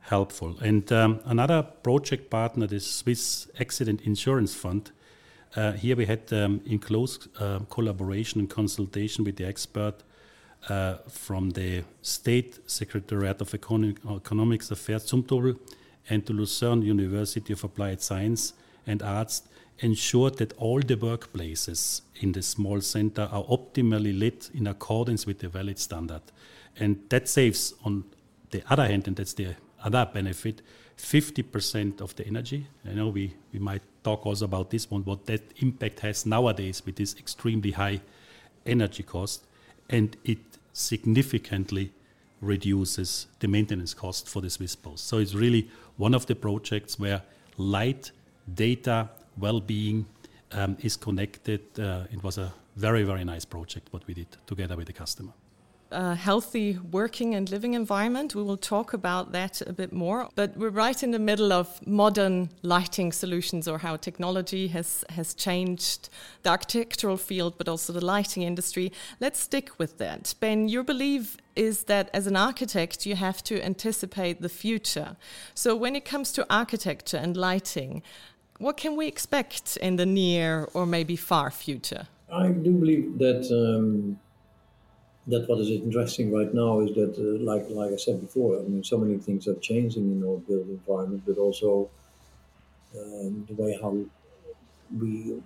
helpful. 0.00 0.56
And 0.60 0.90
um, 0.92 1.20
another 1.24 1.62
project 1.62 2.30
partner, 2.30 2.66
the 2.66 2.80
Swiss 2.80 3.48
Accident 3.58 4.02
Insurance 4.02 4.54
Fund, 4.54 4.90
uh, 5.56 5.72
here 5.72 5.96
we 5.96 6.04
had 6.04 6.30
um, 6.32 6.60
in 6.66 6.78
close 6.78 7.26
uh, 7.40 7.60
collaboration 7.70 8.40
and 8.40 8.50
consultation 8.50 9.24
with 9.24 9.36
the 9.36 9.46
expert 9.46 9.94
uh, 10.68 10.96
from 11.08 11.50
the 11.50 11.84
State 12.02 12.58
Secretariat 12.66 13.40
of 13.40 13.54
Economics 13.54 14.70
Affairs, 14.70 15.10
Zumtobel, 15.10 15.58
and 16.10 16.24
the 16.26 16.32
Lucerne 16.32 16.82
University 16.82 17.52
of 17.52 17.64
Applied 17.64 18.02
Science 18.02 18.52
and 18.88 19.02
Arts 19.02 19.42
ensured 19.80 20.38
that 20.38 20.52
all 20.54 20.80
the 20.80 20.96
workplaces 20.96 22.00
in 22.20 22.32
the 22.32 22.42
small 22.42 22.80
center 22.80 23.28
are 23.30 23.44
optimally 23.44 24.18
lit 24.18 24.50
in 24.54 24.66
accordance 24.66 25.26
with 25.26 25.38
the 25.38 25.48
valid 25.48 25.78
standard. 25.78 26.22
And 26.78 26.98
that 27.10 27.28
saves, 27.28 27.74
on 27.84 28.04
the 28.50 28.62
other 28.68 28.86
hand, 28.86 29.06
and 29.06 29.16
that's 29.16 29.34
the 29.34 29.54
other 29.84 30.08
benefit, 30.12 30.62
50% 30.96 32.00
of 32.00 32.16
the 32.16 32.26
energy. 32.26 32.66
I 32.84 32.92
know 32.94 33.08
we, 33.08 33.34
we 33.52 33.60
might 33.60 33.82
talk 34.02 34.26
also 34.26 34.46
about 34.46 34.70
this 34.70 34.90
one, 34.90 35.04
what 35.04 35.26
that 35.26 35.42
impact 35.58 36.00
has 36.00 36.26
nowadays 36.26 36.82
with 36.84 36.96
this 36.96 37.16
extremely 37.16 37.70
high 37.70 38.00
energy 38.66 39.04
cost. 39.04 39.44
And 39.88 40.16
it 40.24 40.38
significantly 40.72 41.92
reduces 42.40 43.26
the 43.40 43.48
maintenance 43.48 43.94
cost 43.94 44.28
for 44.28 44.42
the 44.42 44.50
Swiss 44.50 44.76
Post. 44.76 45.06
So 45.06 45.18
it's 45.18 45.34
really 45.34 45.68
one 45.96 46.14
of 46.14 46.26
the 46.26 46.34
projects 46.34 46.98
where 46.98 47.22
light, 47.56 48.12
data, 48.54 49.08
well-being 49.36 50.06
um, 50.52 50.76
is 50.80 50.96
connected. 50.96 51.60
Uh, 51.78 52.04
it 52.10 52.22
was 52.22 52.38
a 52.38 52.52
very, 52.76 53.02
very 53.02 53.24
nice 53.24 53.44
project 53.44 53.88
what 53.92 54.06
we 54.06 54.14
did 54.14 54.28
together 54.46 54.76
with 54.76 54.86
the 54.86 54.92
customer 54.92 55.32
a 55.90 56.14
healthy 56.14 56.78
working 56.90 57.34
and 57.34 57.50
living 57.50 57.74
environment. 57.74 58.34
We 58.34 58.42
will 58.42 58.56
talk 58.56 58.92
about 58.92 59.32
that 59.32 59.62
a 59.62 59.72
bit 59.72 59.92
more. 59.92 60.28
But 60.34 60.56
we're 60.56 60.68
right 60.68 61.02
in 61.02 61.12
the 61.12 61.18
middle 61.18 61.52
of 61.52 61.86
modern 61.86 62.50
lighting 62.62 63.12
solutions 63.12 63.66
or 63.66 63.78
how 63.78 63.96
technology 63.96 64.68
has, 64.68 65.04
has 65.10 65.34
changed 65.34 66.10
the 66.42 66.50
architectural 66.50 67.16
field, 67.16 67.54
but 67.56 67.68
also 67.68 67.92
the 67.92 68.04
lighting 68.04 68.42
industry. 68.42 68.92
Let's 69.20 69.40
stick 69.40 69.78
with 69.78 69.98
that. 69.98 70.34
Ben, 70.40 70.68
your 70.68 70.82
belief 70.82 71.36
is 71.56 71.84
that 71.84 72.10
as 72.12 72.26
an 72.26 72.36
architect, 72.36 73.06
you 73.06 73.16
have 73.16 73.42
to 73.44 73.60
anticipate 73.64 74.42
the 74.42 74.48
future. 74.48 75.16
So 75.54 75.74
when 75.74 75.96
it 75.96 76.04
comes 76.04 76.32
to 76.32 76.46
architecture 76.50 77.16
and 77.16 77.36
lighting, 77.36 78.02
what 78.58 78.76
can 78.76 78.96
we 78.96 79.06
expect 79.06 79.76
in 79.78 79.96
the 79.96 80.06
near 80.06 80.68
or 80.74 80.86
maybe 80.86 81.16
far 81.16 81.50
future? 81.50 82.08
I 82.32 82.48
do 82.48 82.72
believe 82.72 83.18
that. 83.18 83.50
Um 83.50 84.18
that 85.28 85.46
what 85.46 85.58
is 85.60 85.68
interesting 85.68 86.32
right 86.32 86.52
now 86.54 86.80
is 86.80 86.94
that, 86.94 87.12
uh, 87.18 87.44
like 87.44 87.68
like 87.68 87.92
I 87.92 87.96
said 87.96 88.18
before, 88.20 88.58
I 88.58 88.62
mean, 88.62 88.82
so 88.82 88.96
many 88.96 89.18
things 89.18 89.46
are 89.46 89.56
changing 89.56 90.10
in 90.10 90.24
our 90.26 90.38
built 90.38 90.66
environment, 90.68 91.22
but 91.26 91.36
also 91.36 91.90
um, 92.96 93.44
the 93.46 93.54
way 93.54 93.78
how 93.80 93.96
we 94.98 95.42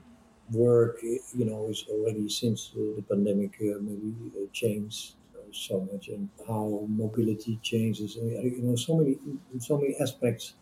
work, 0.53 1.03
you 1.03 1.45
know, 1.45 1.67
is 1.69 1.85
already 1.91 2.29
since 2.29 2.71
uh, 2.77 2.95
the 2.97 3.03
pandemic 3.03 3.55
uh, 3.61 3.79
maybe 3.81 4.15
uh, 4.37 4.47
changed 4.53 5.15
so 5.51 5.87
much, 5.93 6.09
and 6.09 6.29
how 6.47 6.87
mobility 6.89 7.59
changes, 7.63 8.17
I 8.19 8.25
mean, 8.25 8.55
you 8.57 8.63
know, 8.63 8.77
so 8.77 8.97
many 8.97 9.19
so 9.59 9.77
many 9.79 9.97
aspects 10.01 10.55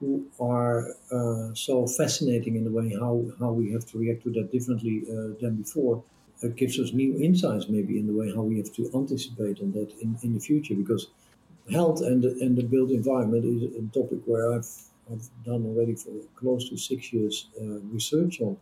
who 0.00 0.26
are 0.40 0.88
uh, 1.12 1.54
so 1.54 1.86
fascinating 1.86 2.56
in 2.56 2.64
the 2.64 2.70
way 2.78 2.88
how 3.04 3.14
how 3.38 3.52
we 3.52 3.72
have 3.72 3.86
to 3.86 3.98
react 3.98 4.22
to 4.24 4.30
that 4.32 4.50
differently 4.52 4.96
uh, 5.14 5.28
than 5.40 5.56
before 5.64 5.96
It 6.42 6.56
gives 6.56 6.76
us 6.82 6.92
new 7.02 7.12
insights 7.28 7.66
maybe 7.68 7.94
in 8.00 8.06
the 8.10 8.16
way 8.20 8.28
how 8.36 8.42
we 8.50 8.56
have 8.62 8.72
to 8.78 8.82
anticipate 9.00 9.58
on 9.64 9.70
that 9.76 9.90
in, 10.04 10.10
in 10.24 10.30
the 10.36 10.40
future 10.40 10.74
because 10.82 11.04
health 11.70 12.00
and 12.02 12.22
the, 12.24 12.30
and 12.44 12.56
the 12.56 12.62
built 12.64 12.90
environment 12.90 13.44
is 13.44 13.62
a 13.76 13.82
topic 13.98 14.20
where 14.26 14.52
I've, 14.54 14.70
I've 15.10 15.28
done 15.44 15.62
already 15.66 15.94
for 15.94 16.12
close 16.36 16.68
to 16.70 16.76
six 16.76 17.12
years 17.12 17.48
uh, 17.60 17.80
research 17.96 18.40
on. 18.40 18.56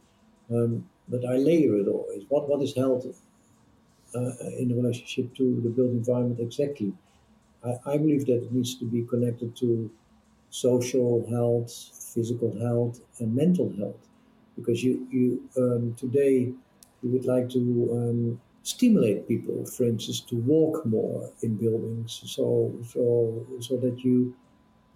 Um, 0.50 0.88
but 1.09 1.25
I 1.25 1.37
layer 1.37 1.76
it 1.76 1.88
all. 1.88 2.07
Is 2.14 2.25
what, 2.28 2.49
what 2.49 2.62
is 2.62 2.75
health 2.75 3.07
uh, 4.14 4.33
in 4.59 4.75
relationship 4.75 5.35
to 5.37 5.61
the 5.61 5.68
built 5.71 5.90
environment 5.90 6.40
exactly? 6.40 6.95
I, 7.64 7.78
I 7.87 7.99
believe 7.99 8.26
that 8.26 8.45
it 8.45 8.52
needs 8.52 8.76
to 8.80 8.87
be 8.87 9.04
connected 9.04 9.57
to 9.59 9.90
social 10.50 11.26
health, 11.28 11.73
physical 12.14 12.59
health, 12.59 13.00
and 13.21 13.35
mental 13.35 13.73
health. 13.76 14.09
Because 14.57 14.83
you, 14.83 15.07
you 15.11 15.49
um, 15.57 15.95
today 15.95 16.52
we 17.02 17.09
would 17.11 17.25
like 17.26 17.49
to 17.50 17.61
um, 17.93 18.40
stimulate 18.62 19.28
people, 19.28 19.64
for 19.67 19.85
instance, 19.85 20.21
to 20.23 20.37
walk 20.37 20.85
more 20.85 21.31
in 21.43 21.57
buildings, 21.57 22.23
so 22.26 22.75
so 22.93 23.47
so 23.61 23.76
that 23.78 24.05
you 24.05 24.35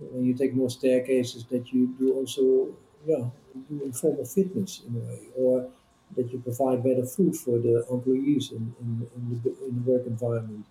when 0.01 0.25
you 0.25 0.35
take 0.35 0.55
more 0.55 0.71
staircases, 0.71 1.45
that 1.47 1.73
you 1.73 1.89
do 1.99 2.15
also 2.15 2.75
yeah 3.07 3.31
do 3.69 3.85
a 3.85 3.93
form 3.93 4.19
of 4.21 4.31
fitness 4.31 4.83
in 4.87 4.97
a 4.97 4.99
way, 5.01 5.21
or 5.37 5.71
that 6.17 6.33
you 6.33 6.39
provide 6.41 6.83
better 6.83 7.05
food 7.07 7.35
for 7.37 7.59
the 7.59 7.87
employees 7.91 8.53
in, 8.53 8.75
in, 8.81 9.09
in, 9.17 9.41
the, 9.43 9.51
in 9.67 9.75
the 9.85 9.91
work 9.91 10.07
environment. 10.07 10.65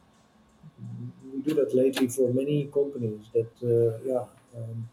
We 1.33 1.41
do 1.41 1.53
that 1.55 1.73
lately 1.73 2.07
for 2.07 2.33
many 2.33 2.65
companies. 2.67 3.29
That 3.33 3.51
uh, 3.63 4.03
yeah, 4.05 4.25
um, 4.55 4.89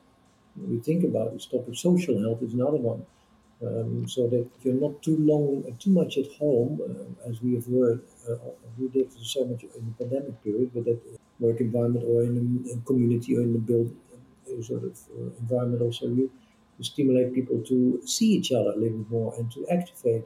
we 0.57 0.79
think 0.79 1.05
about 1.05 1.33
this 1.33 1.47
topic. 1.47 1.75
Social 1.77 2.21
health 2.21 2.43
is 2.43 2.55
another 2.55 2.79
one 2.79 3.05
um, 3.65 4.07
so 4.09 4.29
that 4.29 4.47
if 4.59 4.65
you're 4.65 4.75
not 4.75 5.03
too 5.03 5.17
long, 5.19 5.65
too 5.79 5.91
much 5.91 6.19
at 6.19 6.31
home, 6.39 6.81
uh, 6.83 7.29
as 7.29 7.43
we 7.43 7.55
have 7.55 7.67
worked, 7.69 8.11
uh, 8.29 8.37
we 8.79 8.89
did 8.89 9.13
so 9.13 9.45
much 9.45 9.63
in 9.63 9.71
the 9.87 10.05
pandemic 10.05 10.43
period, 10.43 10.71
but 10.75 10.85
that 10.85 11.01
work 11.41 11.61
environment 11.61 12.05
or 12.09 12.23
in 12.23 12.65
a 12.73 12.87
community 12.87 13.37
or 13.37 13.43
in 13.43 13.53
the 13.53 13.59
build 13.59 13.95
uh, 14.15 14.63
sort 14.63 14.85
of 14.85 14.99
uh, 15.17 15.31
environment 15.41 15.83
also 15.83 16.07
you, 16.07 16.31
you 16.79 16.85
stimulate 16.85 17.35
people 17.35 17.63
to 17.63 18.01
see 18.05 18.33
each 18.33 18.51
other 18.53 18.71
a 18.71 18.77
little 18.77 19.05
more 19.09 19.35
and 19.39 19.51
to 19.53 19.67
activate 19.69 20.25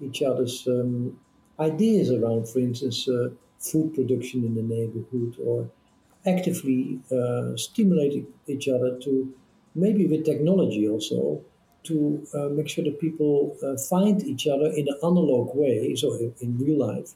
each 0.00 0.22
other's 0.22 0.66
um, 0.66 1.18
ideas 1.60 2.10
around, 2.10 2.48
for 2.48 2.58
instance, 2.58 3.08
uh, 3.08 3.28
food 3.58 3.94
production 3.94 4.44
in 4.44 4.54
the 4.54 4.62
neighborhood 4.62 5.36
or 5.44 5.70
actively 6.26 7.00
uh, 7.10 7.56
stimulating 7.56 8.26
each 8.46 8.68
other 8.68 8.98
to 9.00 9.34
maybe 9.74 10.06
with 10.06 10.24
technology 10.24 10.88
also 10.88 11.42
to 11.84 12.24
uh, 12.34 12.48
make 12.48 12.68
sure 12.68 12.84
that 12.84 13.00
people 13.00 13.56
uh, 13.62 13.76
find 13.76 14.22
each 14.22 14.46
other 14.46 14.66
in 14.66 14.86
an 14.88 14.96
analog 15.02 15.54
way, 15.54 15.94
so 15.96 16.14
in, 16.14 16.32
in 16.40 16.58
real 16.58 16.78
life, 16.78 17.14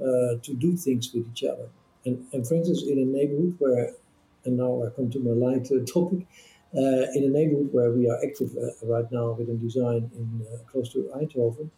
uh, 0.00 0.34
to 0.42 0.54
do 0.58 0.76
things 0.76 1.12
with 1.14 1.26
each 1.30 1.44
other. 1.44 1.68
And, 2.04 2.26
and 2.32 2.46
for 2.46 2.54
instance, 2.54 2.82
in 2.82 2.98
a 2.98 3.04
neighborhood 3.04 3.54
where, 3.58 3.92
and 4.44 4.56
now 4.56 4.82
I 4.84 4.90
come 4.90 5.10
to 5.10 5.20
my 5.20 5.30
light 5.30 5.68
topic, 5.92 6.26
uh, 6.74 7.06
in 7.14 7.24
a 7.24 7.28
neighborhood 7.28 7.72
where 7.72 7.90
we 7.92 8.08
are 8.08 8.18
active 8.24 8.56
uh, 8.56 8.86
right 8.86 9.10
now 9.12 9.32
with 9.32 9.48
a 9.48 9.54
design 9.54 10.10
in 10.16 10.46
uh, 10.52 10.56
close 10.70 10.92
to 10.92 11.10
Eindhoven, 11.14 11.70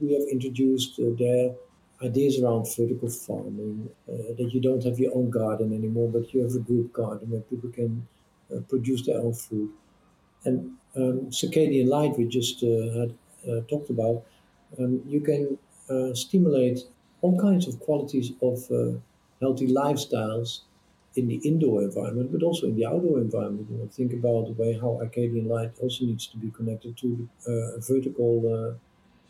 we 0.00 0.12
have 0.12 0.22
introduced 0.30 0.98
there 1.18 1.54
ideas 2.02 2.40
around 2.40 2.66
vertical 2.76 3.08
farming, 3.08 3.88
that 4.06 4.50
you 4.52 4.60
don't 4.60 4.84
have 4.84 4.98
your 4.98 5.14
own 5.14 5.30
garden 5.30 5.72
anymore, 5.72 6.08
but 6.08 6.32
you 6.34 6.42
have 6.42 6.54
a 6.54 6.58
group 6.58 6.92
garden 6.92 7.30
where 7.30 7.40
people 7.40 7.70
can 7.70 8.06
produce 8.68 9.06
their 9.06 9.18
own 9.18 9.32
food. 9.32 9.70
And 10.44 10.72
um, 10.96 11.30
circadian 11.30 11.88
light 11.88 12.16
we 12.18 12.24
just 12.26 12.62
uh, 12.62 13.00
had 13.00 13.14
uh, 13.48 13.60
talked 13.68 13.90
about, 13.90 14.24
um, 14.78 15.02
you 15.06 15.20
can 15.20 15.58
uh, 15.90 16.14
stimulate 16.14 16.80
all 17.22 17.40
kinds 17.40 17.66
of 17.66 17.80
qualities 17.80 18.32
of 18.42 18.58
healthy 19.40 19.68
lifestyles 19.68 20.60
in 21.16 21.28
the 21.28 21.36
indoor 21.36 21.82
environment, 21.82 22.30
but 22.30 22.42
also 22.42 22.66
in 22.66 22.76
the 22.76 22.86
outdoor 22.86 23.18
environment. 23.18 23.66
You 23.70 23.78
know, 23.78 23.86
think 23.86 24.12
about 24.12 24.46
the 24.46 24.52
way 24.52 24.74
how 24.74 25.00
circadian 25.02 25.46
light 25.48 25.72
also 25.80 26.04
needs 26.04 26.26
to 26.28 26.36
be 26.36 26.50
connected 26.50 26.96
to 26.98 27.28
uh, 27.48 27.80
vertical 27.80 28.78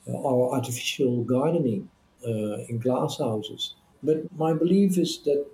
uh, 0.09 0.13
or 0.13 0.55
artificial 0.55 1.25
gardening 1.25 1.83
uh, 1.83 1.96
in 2.25 2.79
glass 2.79 3.19
houses. 3.19 3.75
But 4.03 4.31
my 4.37 4.53
belief 4.53 4.99
is 4.99 5.23
that 5.25 5.47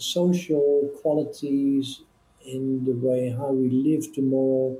social 0.00 0.90
qualities 1.02 2.02
in 2.44 2.84
the 2.84 2.92
way 2.92 3.30
how 3.30 3.52
we 3.52 3.68
live 3.70 4.12
tomorrow 4.12 4.76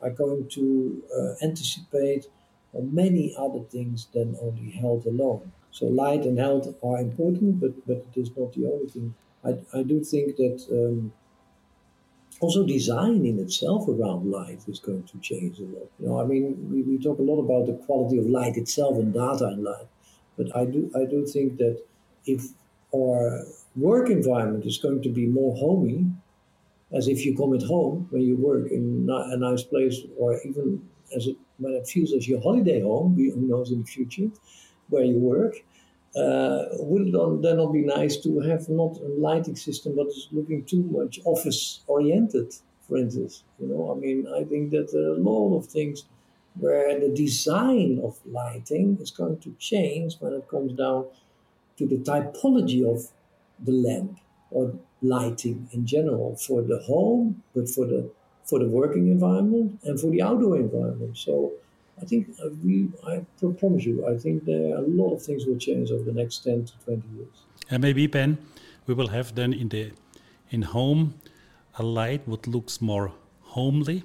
are 0.00 0.10
going 0.10 0.48
to 0.48 1.02
uh, 1.16 1.44
anticipate 1.44 2.26
on 2.72 2.94
many 2.94 3.34
other 3.36 3.60
things 3.60 4.06
than 4.14 4.36
only 4.40 4.70
health 4.70 5.06
alone. 5.06 5.52
So 5.70 5.86
light 5.86 6.24
and 6.24 6.38
health 6.38 6.68
are 6.82 6.98
important, 6.98 7.60
but, 7.60 7.86
but 7.86 7.98
it 7.98 8.16
is 8.20 8.36
not 8.36 8.52
the 8.52 8.66
only 8.66 8.88
thing. 8.88 9.14
I, 9.44 9.58
I 9.72 9.82
do 9.82 10.02
think 10.04 10.36
that 10.36 10.66
um, 10.70 11.12
also 12.40 12.66
design 12.66 13.24
in 13.24 13.38
itself 13.38 13.88
around 13.88 14.30
light 14.30 14.66
is 14.68 14.80
going 14.80 15.04
to 15.04 15.18
change 15.20 15.58
a 15.60 15.64
lot. 15.64 15.90
You 15.98 16.06
know, 16.08 16.20
I 16.20 16.24
mean, 16.24 16.70
we, 16.70 16.82
we 16.82 16.98
talk 16.98 17.18
a 17.18 17.22
lot 17.22 17.40
about 17.40 17.66
the 17.66 17.84
quality 17.86 18.18
of 18.18 18.26
light 18.26 18.56
itself 18.56 18.96
and 18.98 19.12
data 19.14 19.48
in 19.48 19.62
light, 19.64 19.86
but 20.36 20.54
I 20.56 20.64
do 20.64 20.90
I 20.94 21.04
do 21.04 21.26
think 21.26 21.58
that 21.58 21.82
if 22.26 22.42
our 22.94 23.44
work 23.76 24.10
environment 24.10 24.64
is 24.66 24.78
going 24.78 25.02
to 25.02 25.08
be 25.08 25.26
more 25.26 25.56
homey, 25.56 26.06
as 26.92 27.08
if 27.08 27.24
you 27.24 27.36
come 27.36 27.54
at 27.54 27.62
home 27.62 28.06
when 28.10 28.22
you 28.22 28.36
work 28.36 28.70
in 28.70 29.08
a 29.10 29.36
nice 29.36 29.62
place, 29.62 30.00
or 30.18 30.40
even 30.44 30.88
as 31.16 31.26
it 31.26 31.36
when 31.58 31.74
it 31.74 31.86
feels 31.86 32.12
as 32.12 32.28
your 32.28 32.40
holiday 32.40 32.80
home, 32.80 33.14
who 33.16 33.46
knows 33.52 33.70
in 33.70 33.80
the 33.80 33.86
future, 33.86 34.30
where 34.88 35.04
you 35.04 35.18
work. 35.18 35.54
Uh, 36.14 36.66
would 36.80 37.08
it 37.08 37.42
then 37.42 37.56
not 37.56 37.72
be 37.72 37.80
nice 37.80 38.18
to 38.18 38.38
have 38.40 38.68
not 38.68 38.98
a 38.98 39.08
lighting 39.28 39.56
system 39.56 39.96
but 39.96 40.06
is 40.08 40.28
looking 40.30 40.62
too 40.64 40.82
much 40.82 41.18
office 41.24 41.82
oriented, 41.86 42.54
for 42.86 42.98
instance? 42.98 43.44
You 43.58 43.68
know, 43.68 43.92
I 43.92 43.94
mean, 43.98 44.26
I 44.28 44.44
think 44.44 44.72
that 44.72 44.92
a 44.92 45.18
lot 45.18 45.56
of 45.56 45.66
things 45.66 46.04
where 46.54 46.98
the 47.00 47.08
design 47.08 48.00
of 48.04 48.18
lighting 48.26 48.98
is 49.00 49.10
going 49.10 49.38
to 49.40 49.54
change 49.58 50.16
when 50.20 50.32
it 50.32 50.48
comes 50.48 50.72
down 50.72 51.06
to 51.78 51.86
the 51.86 51.96
typology 51.96 52.84
of 52.84 53.08
the 53.58 53.72
lamp 53.72 54.18
or 54.50 54.74
lighting 55.00 55.68
in 55.72 55.86
general 55.86 56.36
for 56.36 56.62
the 56.62 56.78
home, 56.80 57.42
but 57.54 57.68
for 57.68 57.86
the 57.86 58.10
for 58.44 58.58
the 58.58 58.66
working 58.66 59.08
environment 59.08 59.78
and 59.84 60.00
for 60.00 60.10
the 60.10 60.20
outdoor 60.20 60.56
environment. 60.56 61.16
So 61.16 61.52
I 62.00 62.04
think 62.04 62.28
we, 62.64 62.88
I 63.06 63.24
promise 63.58 63.84
you, 63.84 64.06
I 64.06 64.18
think 64.18 64.44
there 64.44 64.76
a 64.76 64.80
lot 64.80 65.14
of 65.14 65.22
things 65.22 65.46
will 65.46 65.58
change 65.58 65.90
over 65.90 66.02
the 66.02 66.12
next 66.12 66.38
10 66.38 66.64
to 66.64 66.72
20 66.84 67.02
years. 67.16 67.36
And 67.70 67.80
maybe, 67.80 68.06
Ben, 68.08 68.38
we 68.86 68.94
will 68.94 69.08
have 69.08 69.34
then 69.34 69.52
in 69.52 69.68
the 69.68 69.92
in 70.50 70.62
home 70.62 71.14
a 71.78 71.82
light 71.82 72.26
what 72.26 72.46
looks 72.46 72.80
more 72.80 73.12
homely, 73.40 74.04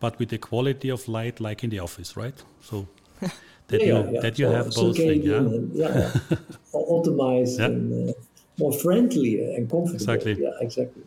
but 0.00 0.18
with 0.18 0.28
the 0.30 0.38
quality 0.38 0.88
of 0.90 1.08
light 1.08 1.40
like 1.40 1.64
in 1.64 1.70
the 1.70 1.78
office, 1.78 2.16
right? 2.16 2.42
So 2.60 2.88
that 3.68 3.80
yeah, 3.80 3.86
you 3.86 4.12
yeah. 4.12 4.20
that 4.20 4.38
you 4.38 4.46
so 4.46 4.52
have 4.52 4.74
both 4.74 4.96
things, 4.96 5.24
yeah, 5.24 5.36
and, 5.36 5.74
yeah, 5.74 6.10
optimized 6.74 7.58
and 7.64 8.10
uh, 8.10 8.12
more 8.58 8.72
friendly 8.72 9.54
and 9.54 9.70
comfortable. 9.70 9.94
Exactly. 9.94 10.42
Yeah, 10.42 10.50
exactly. 10.60 11.02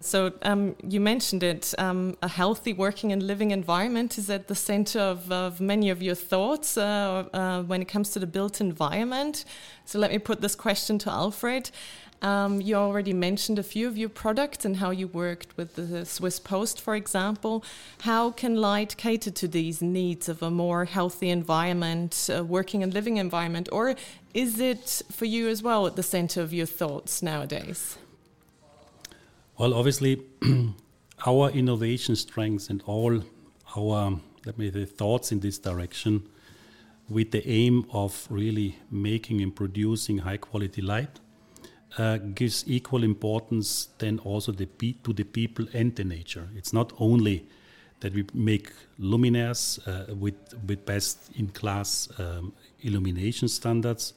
So 0.00 0.32
um, 0.42 0.76
you 0.86 1.00
mentioned 1.00 1.42
it. 1.42 1.74
Um, 1.78 2.16
a 2.20 2.28
healthy 2.28 2.74
working 2.74 3.10
and 3.12 3.22
living 3.22 3.52
environment 3.52 4.18
is 4.18 4.28
at 4.28 4.48
the 4.48 4.54
center 4.54 5.00
of, 5.00 5.32
of 5.32 5.60
many 5.60 5.88
of 5.88 6.02
your 6.02 6.14
thoughts 6.14 6.76
uh, 6.76 7.24
uh, 7.32 7.62
when 7.62 7.80
it 7.80 7.88
comes 7.88 8.10
to 8.10 8.18
the 8.18 8.26
built 8.26 8.60
environment. 8.60 9.46
So 9.86 9.98
let 9.98 10.10
me 10.10 10.18
put 10.18 10.42
this 10.42 10.54
question 10.54 10.98
to 10.98 11.10
Alfred. 11.10 11.70
Um, 12.24 12.62
you 12.62 12.74
already 12.76 13.12
mentioned 13.12 13.58
a 13.58 13.62
few 13.62 13.86
of 13.86 13.98
your 13.98 14.08
products 14.08 14.64
and 14.64 14.76
how 14.76 14.90
you 14.90 15.08
worked 15.08 15.56
with 15.58 15.74
the 15.74 16.06
Swiss 16.06 16.40
Post, 16.40 16.80
for 16.80 16.94
example. 16.96 17.62
How 18.00 18.30
can 18.30 18.56
Light 18.56 18.96
cater 18.96 19.30
to 19.30 19.48
these 19.48 19.82
needs 19.82 20.28
of 20.28 20.42
a 20.42 20.50
more 20.50 20.86
healthy 20.86 21.28
environment, 21.28 22.30
uh, 22.34 22.42
working 22.42 22.82
and 22.82 22.94
living 22.94 23.18
environment, 23.18 23.68
or 23.72 23.94
is 24.32 24.58
it 24.58 25.02
for 25.12 25.26
you 25.26 25.48
as 25.48 25.62
well 25.62 25.86
at 25.86 25.96
the 25.96 26.02
center 26.02 26.40
of 26.40 26.54
your 26.54 26.66
thoughts 26.66 27.22
nowadays? 27.22 27.98
Well, 29.56 29.72
obviously, 29.72 30.20
our 31.26 31.48
innovation 31.50 32.16
strengths 32.16 32.70
and 32.70 32.82
all 32.86 33.22
our, 33.76 34.20
let 34.44 34.58
me 34.58 34.72
say, 34.72 34.84
thoughts 34.84 35.30
in 35.30 35.38
this 35.38 35.58
direction 35.58 36.28
with 37.08 37.30
the 37.30 37.48
aim 37.48 37.86
of 37.92 38.26
really 38.30 38.78
making 38.90 39.42
and 39.42 39.54
producing 39.54 40.18
high 40.18 40.38
quality 40.38 40.82
light 40.82 41.20
uh, 41.98 42.16
gives 42.16 42.64
equal 42.66 43.04
importance 43.04 43.90
then 43.98 44.18
also 44.24 44.50
the 44.50 44.66
to 45.04 45.12
the 45.12 45.22
people 45.22 45.66
and 45.72 45.94
the 45.94 46.02
nature. 46.02 46.48
It's 46.56 46.72
not 46.72 46.92
only 46.98 47.46
that 48.00 48.12
we 48.12 48.26
make 48.34 48.72
luminaires 48.98 49.78
uh, 49.86 50.12
with, 50.16 50.34
with 50.66 50.84
best 50.84 51.30
in 51.36 51.46
class 51.50 52.08
um, 52.18 52.52
illumination 52.80 53.46
standards, 53.46 54.14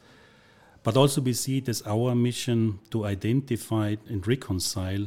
but 0.81 0.97
also 0.97 1.21
we 1.21 1.33
see 1.33 1.59
it 1.59 1.69
as 1.69 1.83
our 1.85 2.15
mission 2.15 2.79
to 2.89 3.05
identify 3.05 3.97
and 4.09 4.27
reconcile 4.27 5.05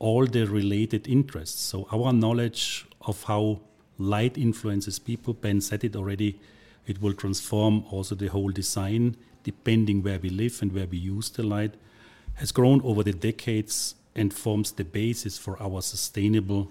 all 0.00 0.26
the 0.26 0.46
related 0.46 1.06
interests. 1.06 1.62
So 1.62 1.86
our 1.92 2.12
knowledge 2.12 2.86
of 3.02 3.22
how 3.24 3.60
light 3.98 4.36
influences 4.36 4.98
people, 4.98 5.34
Ben 5.34 5.60
said 5.60 5.84
it 5.84 5.94
already, 5.94 6.40
it 6.86 7.00
will 7.00 7.12
transform 7.12 7.84
also 7.90 8.16
the 8.16 8.26
whole 8.26 8.50
design 8.50 9.16
depending 9.42 10.02
where 10.02 10.18
we 10.18 10.28
live 10.28 10.60
and 10.60 10.72
where 10.72 10.86
we 10.86 10.98
use 10.98 11.30
the 11.30 11.42
light, 11.42 11.74
has 12.34 12.52
grown 12.52 12.80
over 12.82 13.02
the 13.02 13.12
decades 13.12 13.94
and 14.14 14.34
forms 14.34 14.72
the 14.72 14.84
basis 14.84 15.38
for 15.38 15.60
our 15.62 15.80
sustainable 15.80 16.68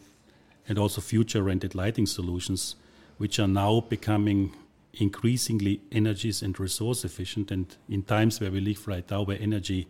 and 0.67 0.77
also 0.77 1.01
future 1.01 1.41
rented 1.41 1.73
lighting 1.73 2.05
solutions, 2.05 2.75
which 3.17 3.39
are 3.39 3.47
now 3.47 3.81
becoming 3.81 4.55
increasingly 4.93 5.81
energy 5.91 6.31
and 6.43 6.59
resource 6.59 7.03
efficient. 7.03 7.51
And 7.51 7.75
in 7.87 8.03
times 8.03 8.39
where 8.39 8.51
we 8.51 8.59
live 8.59 8.87
right 8.87 9.09
now, 9.09 9.23
where 9.23 9.41
energy 9.41 9.87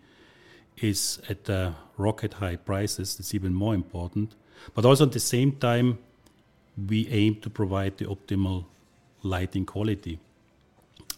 is 0.82 1.20
at 1.30 1.50
uh, 1.50 1.72
rocket 1.98 2.34
high 2.34 2.56
prices. 2.56 3.20
It's 3.20 3.34
even 3.34 3.54
more 3.54 3.76
important. 3.76 4.36
But 4.74 4.86
also 4.86 5.06
at 5.06 5.12
the 5.12 5.20
same 5.20 5.54
time, 5.54 5.98
we 6.88 7.08
aim 7.10 7.36
to 7.42 7.50
provide 7.50 7.98
the 7.98 8.06
optimal 8.06 8.66
lighting 9.24 9.66
quality. 9.66 10.20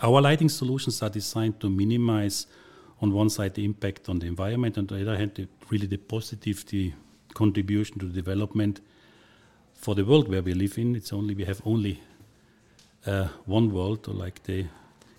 Our 0.01 0.21
lighting 0.21 0.49
solutions 0.49 1.03
are 1.03 1.09
designed 1.09 1.59
to 1.59 1.69
minimize, 1.69 2.47
on 3.01 3.13
one 3.13 3.29
side, 3.29 3.53
the 3.53 3.65
impact 3.65 4.09
on 4.09 4.19
the 4.19 4.27
environment, 4.27 4.77
and 4.77 4.91
on 4.91 4.97
the 4.97 5.03
other 5.03 5.17
hand, 5.17 5.31
the, 5.35 5.47
really 5.69 5.87
the 5.87 5.97
positive 5.97 6.65
the 6.67 6.93
contribution 7.33 7.99
to 7.99 8.05
the 8.05 8.13
development 8.13 8.81
for 9.73 9.95
the 9.95 10.03
world 10.03 10.27
where 10.27 10.41
we 10.41 10.53
live 10.53 10.77
in. 10.77 10.95
It's 10.95 11.13
only 11.13 11.35
we 11.35 11.45
have 11.45 11.61
only 11.65 12.01
uh, 13.05 13.27
one 13.45 13.71
world, 13.71 14.07
or 14.07 14.13
like 14.13 14.43
the 14.43 14.65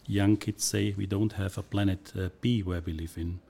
young 0.07 0.37
kids 0.37 0.65
say, 0.65 0.95
we 0.97 1.07
don't 1.07 1.33
have 1.33 1.59
a 1.59 1.63
planet 1.63 2.13
uh, 2.19 2.29
B 2.41 2.63
where 2.63 2.81
we 2.81 2.93
live 2.93 3.17
in. 3.17 3.41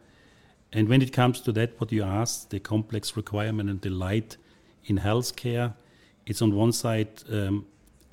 And 0.73 0.89
when 0.89 1.03
it 1.03 1.13
comes 1.13 1.41
to 1.43 1.53
that, 1.53 1.79
what 1.81 1.93
you 1.93 2.03
asked, 2.03 2.51
the 2.51 2.61
complex 2.61 3.17
requirement 3.17 3.69
and 3.69 3.81
the 3.81 3.91
light 3.91 4.37
in 4.85 4.99
healthcare, 4.99 5.75
it's 6.27 6.41
on 6.41 6.55
one 6.55 6.73
side 6.73 7.09
um, 7.31 7.67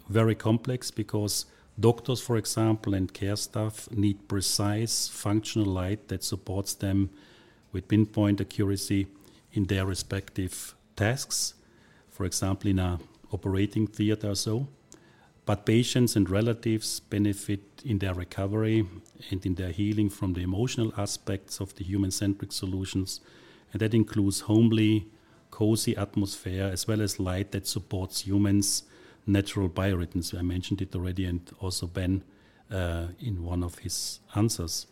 very 0.10 0.36
complex 0.36 0.91
because 0.91 1.45
doctors, 1.80 2.22
for 2.22 2.36
example, 2.38 2.93
and 2.93 3.13
care 3.13 3.36
staff 3.36 3.89
need 3.91 4.28
precise 4.28 5.08
functional 5.08 5.67
light 5.67 6.08
that 6.10 6.24
supports 6.24 6.74
them 6.74 7.10
with 7.72 7.88
pinpoint 7.88 8.41
accuracy 8.41 9.08
in 9.54 9.65
their 9.65 9.86
respective 9.86 10.76
tasks. 10.95 11.54
For 12.10 12.26
example, 12.26 12.69
in 12.69 12.80
a 12.80 13.00
operating 13.32 13.88
theater 13.88 14.32
or 14.32 14.36
so. 14.36 14.67
But 15.49 15.65
patients 15.65 16.15
and 16.15 16.29
relatives 16.29 16.99
benefit 16.99 17.81
in 17.83 17.97
their 17.97 18.13
recovery 18.13 18.85
and 19.31 19.43
in 19.43 19.55
their 19.55 19.71
healing 19.71 20.07
from 20.07 20.33
the 20.33 20.41
emotional 20.41 20.93
aspects 20.95 21.59
of 21.59 21.73
the 21.73 21.83
human 21.83 22.12
centric 22.12 22.51
solutions. 22.51 23.19
And 23.73 23.81
that 23.81 23.95
includes 23.95 24.41
homely, 24.41 25.07
cozy 25.49 25.97
atmosphere 25.97 26.69
as 26.71 26.88
well 26.88 27.01
as 27.01 27.19
light 27.19 27.51
that 27.53 27.65
supports 27.65 28.27
humans' 28.27 28.83
natural 29.25 29.69
biorhythms. 29.69 30.38
I 30.38 30.43
mentioned 30.43 30.83
it 30.83 30.93
already, 30.93 31.25
and 31.25 31.41
also 31.59 31.88
Ben 31.88 32.23
uh, 32.69 33.07
in 33.19 33.43
one 33.43 33.63
of 33.63 33.79
his 33.79 34.19
answers. 34.35 34.85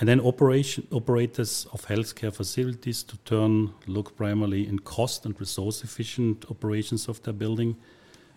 And 0.00 0.08
then 0.08 0.20
operation, 0.20 0.88
operators 0.90 1.68
of 1.72 1.86
healthcare 1.86 2.34
facilities 2.34 3.04
to 3.04 3.16
turn 3.18 3.74
look 3.86 4.16
primarily 4.16 4.66
in 4.66 4.80
cost 4.80 5.24
and 5.24 5.38
resource 5.38 5.84
efficient 5.84 6.46
operations 6.50 7.06
of 7.06 7.22
their 7.22 7.32
building 7.32 7.76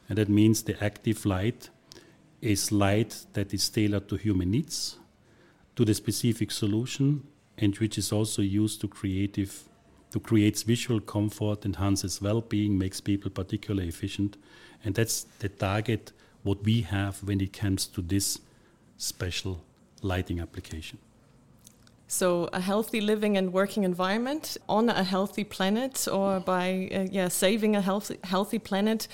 and 0.07 0.17
that 0.17 0.29
means 0.29 0.63
the 0.63 0.83
active 0.83 1.25
light 1.25 1.69
is 2.41 2.71
light 2.71 3.25
that 3.33 3.53
is 3.53 3.69
tailored 3.69 4.07
to 4.09 4.15
human 4.15 4.51
needs, 4.51 4.97
to 5.75 5.85
the 5.85 5.93
specific 5.93 6.51
solution, 6.51 7.25
and 7.57 7.75
which 7.77 7.97
is 7.97 8.11
also 8.11 8.41
used 8.41 8.81
to 8.81 8.87
creative 8.87 9.63
to 10.11 10.19
create 10.19 10.63
visual 10.65 11.01
comfort, 11.01 11.65
enhances 11.65 12.21
well-being, 12.21 12.77
makes 12.77 13.01
people 13.01 13.29
particularly 13.29 13.89
efficient, 13.89 14.37
and 14.85 14.95
that's 14.95 15.25
the 15.39 15.49
target 15.49 16.13
what 16.43 16.63
we 16.63 16.81
have 16.81 17.21
when 17.23 17.41
it 17.41 17.51
comes 17.51 17.85
to 17.87 18.01
this 18.01 18.39
special 18.97 19.61
lighting 20.01 20.39
application. 20.39 20.99
So, 22.07 22.47
a 22.53 22.61
healthy 22.61 23.01
living 23.01 23.35
and 23.35 23.51
working 23.51 23.83
environment 23.83 24.57
on 24.69 24.89
a 24.89 25.03
healthy 25.03 25.43
planet, 25.43 26.07
or 26.09 26.39
by 26.39 26.89
uh, 26.93 27.07
yeah 27.11 27.27
saving 27.27 27.75
a 27.75 27.81
healthy 27.81 28.17
healthy 28.23 28.59
planet 28.59 29.07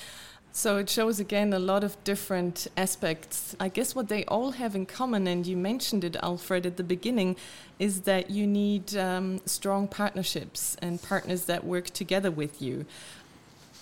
so 0.52 0.78
it 0.78 0.90
shows 0.90 1.20
again 1.20 1.54
a 1.54 1.60
lot 1.60 1.84
of 1.84 2.02
different 2.04 2.68
aspects. 2.76 3.56
I 3.60 3.70
guess 3.70 3.96
what 3.96 4.10
they 4.10 4.26
all 4.26 4.52
have 4.52 4.76
in 4.76 4.86
common, 4.86 5.28
and 5.28 5.48
you 5.48 5.56
mentioned 5.56 6.04
it, 6.04 6.18
Alfred, 6.22 6.66
at 6.66 6.78
the 6.78 6.84
beginning, 6.84 7.38
is 7.80 8.02
that 8.02 8.30
you 8.30 8.46
need 8.46 8.96
um, 8.98 9.40
strong 9.46 9.88
partnerships 9.88 10.76
and 10.82 11.02
partners 11.02 11.46
that 11.46 11.64
work 11.64 11.90
together 11.92 12.30
with 12.30 12.62
you. 12.62 12.86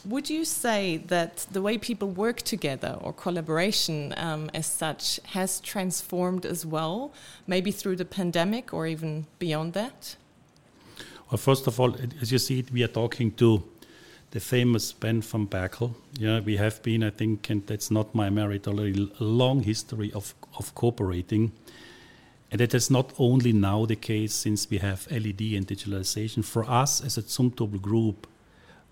Would 0.06 0.30
you 0.30 0.46
say 0.46 0.98
that 1.08 1.46
the 1.52 1.62
way 1.62 1.78
people 1.78 2.10
work 2.10 2.42
together 2.42 2.98
or 3.02 3.12
collaboration 3.12 4.14
um, 4.16 4.50
as 4.54 4.66
such 4.66 5.20
has 5.34 5.60
transformed 5.60 6.46
as 6.46 6.66
well, 6.66 7.12
maybe 7.48 7.72
through 7.72 7.98
the 7.98 8.06
pandemic 8.06 8.74
or 8.74 8.88
even 8.88 9.26
beyond 9.40 9.74
that? 9.74 10.16
Well, 11.30 11.38
first 11.38 11.68
of 11.68 11.80
all, 11.80 11.96
as 12.22 12.32
you 12.32 12.40
see, 12.40 12.64
we 12.72 12.82
are 12.84 12.88
talking 12.88 13.32
to 13.34 13.64
the 14.32 14.40
famous 14.40 14.92
Ben 14.94 15.22
van 15.22 15.48
Berkel. 15.48 15.94
Yeah, 16.20 16.40
we 16.40 16.58
have 16.58 16.82
been, 16.84 17.04
I 17.04 17.10
think, 17.10 17.50
and 17.50 17.66
that's 17.66 17.90
not 17.90 18.14
my 18.14 18.30
merit, 18.30 18.68
a 18.68 18.72
long 19.20 19.64
history 19.64 20.12
of, 20.14 20.36
of 20.58 20.76
cooperating. 20.76 21.52
And 22.52 22.62
it 22.62 22.74
is 22.74 22.90
not 22.90 23.14
only 23.18 23.54
now 23.54 23.86
the 23.86 23.96
case 23.96 24.34
since 24.34 24.70
we 24.70 24.80
have 24.80 25.08
LED 25.12 25.42
and 25.56 25.68
digitalization. 25.68 26.44
For 26.44 26.64
us 26.70 27.04
as 27.04 27.18
a 27.18 27.22
Zumtobel 27.22 27.82
group, 27.82 28.28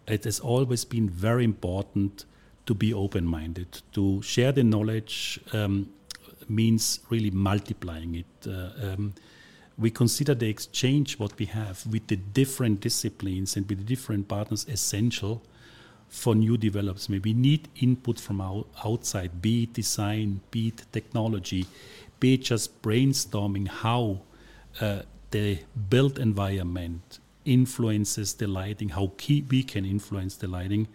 it 0.07 0.23
has 0.23 0.39
always 0.39 0.85
been 0.85 1.09
very 1.09 1.43
important 1.43 2.25
to 2.65 2.73
be 2.73 2.93
open 2.93 3.25
minded, 3.25 3.81
to 3.93 4.21
share 4.21 4.51
the 4.51 4.63
knowledge 4.63 5.39
um, 5.53 5.89
means 6.49 6.99
really 7.09 7.31
multiplying 7.31 8.15
it. 8.15 8.47
Uh, 8.47 8.69
um, 8.83 9.13
we 9.77 9.91
consider 9.91 10.33
the 10.33 10.49
exchange 10.49 11.19
what 11.19 11.37
we 11.37 11.45
have 11.45 11.85
with 11.85 12.07
the 12.07 12.15
different 12.15 12.79
disciplines 12.79 13.55
and 13.55 13.69
with 13.69 13.79
the 13.79 13.83
different 13.83 14.27
partners 14.27 14.65
essential 14.67 15.43
for 16.09 16.33
new 16.33 16.57
developments. 16.57 17.09
Maybe 17.09 17.33
need 17.33 17.67
input 17.79 18.19
from 18.19 18.41
outside, 18.41 19.41
be 19.41 19.63
it 19.63 19.73
design, 19.73 20.41
be 20.51 20.69
it 20.69 20.85
technology, 20.91 21.67
be 22.19 22.35
it 22.35 22.43
just 22.43 22.81
brainstorming 22.81 23.67
how 23.67 24.21
uh, 24.81 25.01
the 25.31 25.59
built 25.89 26.17
environment 26.17 27.19
influences 27.45 28.33
the 28.35 28.47
lighting, 28.47 28.89
how 28.89 29.11
key 29.17 29.45
we 29.49 29.63
can 29.63 29.85
influence 29.85 30.35
the 30.35 30.47
lighting, 30.47 30.87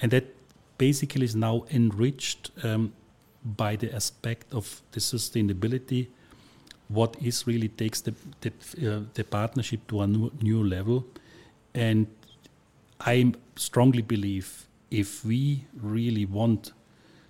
and 0.00 0.10
that 0.10 0.34
basically 0.78 1.24
is 1.24 1.34
now 1.36 1.64
enriched 1.70 2.50
um, 2.62 2.92
by 3.44 3.76
the 3.76 3.94
aspect 3.94 4.52
of 4.52 4.82
the 4.92 5.00
sustainability. 5.00 6.08
What 6.88 7.16
is 7.22 7.46
really 7.46 7.68
takes 7.68 8.00
the 8.02 8.14
the, 8.40 8.50
uh, 8.50 9.00
the 9.14 9.24
partnership 9.24 9.86
to 9.88 10.00
a 10.02 10.06
new, 10.06 10.30
new 10.40 10.62
level, 10.62 11.04
and 11.74 12.06
I 13.00 13.32
strongly 13.56 14.02
believe 14.02 14.66
if 14.90 15.24
we 15.24 15.66
really 15.74 16.24
want 16.24 16.72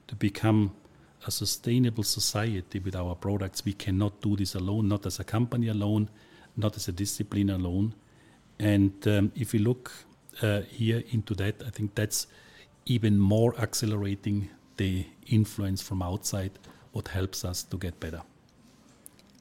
to 0.06 0.14
become 0.14 0.72
a 1.26 1.30
sustainable 1.30 2.04
society 2.04 2.78
with 2.78 2.94
our 2.94 3.14
products, 3.14 3.64
we 3.64 3.72
cannot 3.72 4.20
do 4.20 4.36
this 4.36 4.54
alone, 4.54 4.88
not 4.88 5.06
as 5.06 5.18
a 5.18 5.24
company 5.24 5.68
alone, 5.68 6.10
not 6.56 6.76
as 6.76 6.88
a 6.88 6.92
discipline 6.92 7.50
alone. 7.50 7.94
And 8.58 8.92
um, 9.08 9.32
if 9.34 9.52
we 9.52 9.58
look 9.58 9.90
uh, 10.42 10.62
here 10.62 11.02
into 11.10 11.34
that, 11.36 11.62
I 11.66 11.70
think 11.70 11.94
that's 11.94 12.26
even 12.86 13.18
more 13.18 13.58
accelerating 13.58 14.50
the 14.76 15.06
influence 15.26 15.80
from 15.80 16.02
outside, 16.02 16.52
what 16.92 17.08
helps 17.08 17.44
us 17.44 17.62
to 17.62 17.78
get 17.78 17.98
better. 17.98 18.22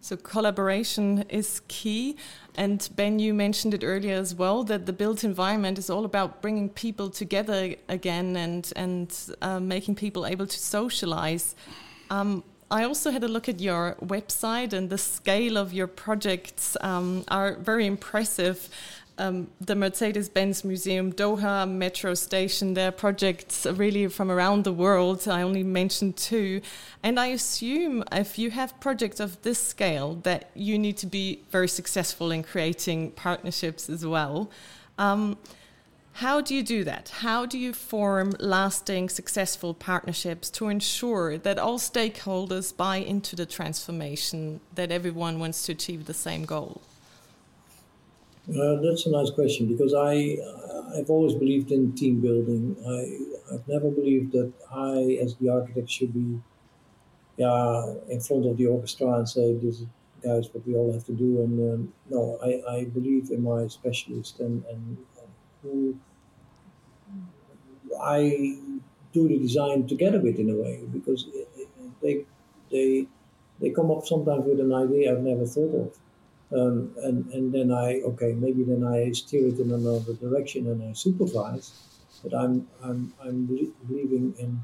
So 0.03 0.17
collaboration 0.17 1.23
is 1.29 1.61
key. 1.69 2.17
And 2.55 2.89
Ben, 2.93 3.19
you 3.19 3.33
mentioned 3.33 3.73
it 3.73 3.85
earlier 3.85 4.15
as 4.15 4.35
well 4.35 4.65
that 4.65 4.85
the 4.85 4.91
built 4.91 5.23
environment 5.23 5.79
is 5.79 5.89
all 5.89 6.03
about 6.03 6.41
bringing 6.41 6.67
people 6.67 7.09
together 7.09 7.75
again 7.87 8.35
and 8.35 8.69
and 8.75 9.17
uh, 9.41 9.61
making 9.61 9.95
people 9.95 10.25
able 10.25 10.45
to 10.45 10.59
socialize. 10.59 11.55
Um, 12.09 12.43
I 12.69 12.83
also 12.83 13.11
had 13.11 13.23
a 13.23 13.29
look 13.29 13.47
at 13.47 13.61
your 13.61 13.95
website, 14.01 14.73
and 14.73 14.89
the 14.89 14.97
scale 14.97 15.57
of 15.57 15.71
your 15.71 15.87
projects 15.87 16.75
um, 16.81 17.23
are 17.29 17.53
very 17.53 17.85
impressive 17.85 18.67
um, 19.17 19.47
the 19.61 19.75
Mercedes 19.75 20.29
Benz 20.29 20.63
Museum 20.63 21.13
Doha 21.13 21.69
metro 21.69 22.13
station. 22.13 22.73
There 22.73 22.89
are 22.89 22.91
projects 22.91 23.65
really 23.65 24.07
from 24.07 24.31
around 24.31 24.63
the 24.63 24.73
world. 24.73 25.27
I 25.27 25.41
only 25.41 25.63
mentioned 25.63 26.17
two. 26.17 26.61
And 27.03 27.19
I 27.19 27.27
assume 27.27 28.03
if 28.11 28.39
you 28.39 28.51
have 28.51 28.79
projects 28.79 29.19
of 29.19 29.41
this 29.43 29.59
scale, 29.59 30.15
that 30.23 30.49
you 30.55 30.79
need 30.79 30.97
to 30.97 31.07
be 31.07 31.41
very 31.51 31.67
successful 31.67 32.31
in 32.31 32.43
creating 32.43 33.11
partnerships 33.11 33.89
as 33.89 34.05
well. 34.05 34.49
Um, 34.97 35.37
how 36.17 36.41
do 36.41 36.53
you 36.53 36.61
do 36.61 36.83
that? 36.83 37.09
How 37.09 37.47
do 37.47 37.57
you 37.57 37.73
form 37.73 38.33
lasting, 38.39 39.09
successful 39.09 39.73
partnerships 39.73 40.51
to 40.51 40.69
ensure 40.69 41.39
that 41.39 41.57
all 41.57 41.79
stakeholders 41.79 42.75
buy 42.75 42.97
into 42.97 43.35
the 43.35 43.47
transformation, 43.47 44.59
that 44.75 44.91
everyone 44.91 45.39
wants 45.39 45.65
to 45.65 45.71
achieve 45.71 46.05
the 46.05 46.13
same 46.13 46.45
goal? 46.45 46.81
Uh, 48.49 48.75
that's 48.81 49.05
a 49.05 49.09
nice 49.11 49.29
question 49.31 49.67
because 49.67 49.93
I 49.93 50.37
I've 50.97 51.09
always 51.09 51.33
believed 51.33 51.71
in 51.71 51.93
team 51.93 52.19
building. 52.19 52.75
I 52.85 53.53
I've 53.53 53.67
never 53.67 53.89
believed 53.89 54.33
that 54.33 54.51
I 54.71 55.17
as 55.23 55.35
the 55.35 55.49
architect 55.49 55.89
should 55.89 56.13
be 56.13 56.39
yeah 57.37 57.93
in 58.09 58.19
front 58.19 58.45
of 58.45 58.57
the 58.57 58.67
orchestra 58.67 59.13
and 59.17 59.27
say 59.29 59.53
this 59.55 59.81
is 59.81 59.87
guys 60.23 60.49
what 60.53 60.65
we 60.67 60.75
all 60.75 60.93
have 60.93 61.05
to 61.05 61.13
do 61.13 61.41
and 61.41 61.53
um, 61.73 61.93
no 62.09 62.39
I, 62.43 62.51
I 62.75 62.85
believe 62.85 63.31
in 63.31 63.43
my 63.43 63.67
specialist 63.67 64.39
and 64.39 64.63
and 64.65 64.97
who 65.61 65.97
I 68.01 68.59
do 69.13 69.27
the 69.27 69.37
design 69.37 69.87
together 69.87 70.19
with 70.19 70.37
in 70.39 70.49
a 70.49 70.55
way 70.55 70.83
because 70.91 71.27
they 72.01 72.25
they 72.71 73.07
they 73.59 73.69
come 73.69 73.91
up 73.91 74.05
sometimes 74.05 74.45
with 74.45 74.59
an 74.59 74.73
idea 74.73 75.11
I've 75.11 75.23
never 75.23 75.45
thought 75.45 75.75
of 75.75 75.97
um, 76.51 76.93
and, 76.97 77.31
and 77.33 77.53
then 77.53 77.71
I, 77.71 78.01
okay, 78.01 78.33
maybe 78.33 78.63
then 78.63 78.83
I 78.83 79.11
steer 79.11 79.47
it 79.47 79.59
in 79.59 79.71
another 79.71 80.13
direction 80.13 80.67
and 80.67 80.83
I 80.83 80.93
supervise. 80.93 81.73
But 82.23 82.33
I'm, 82.35 82.67
I'm, 82.81 83.13
I'm 83.21 83.45
believing 83.45 84.35
in 84.37 84.61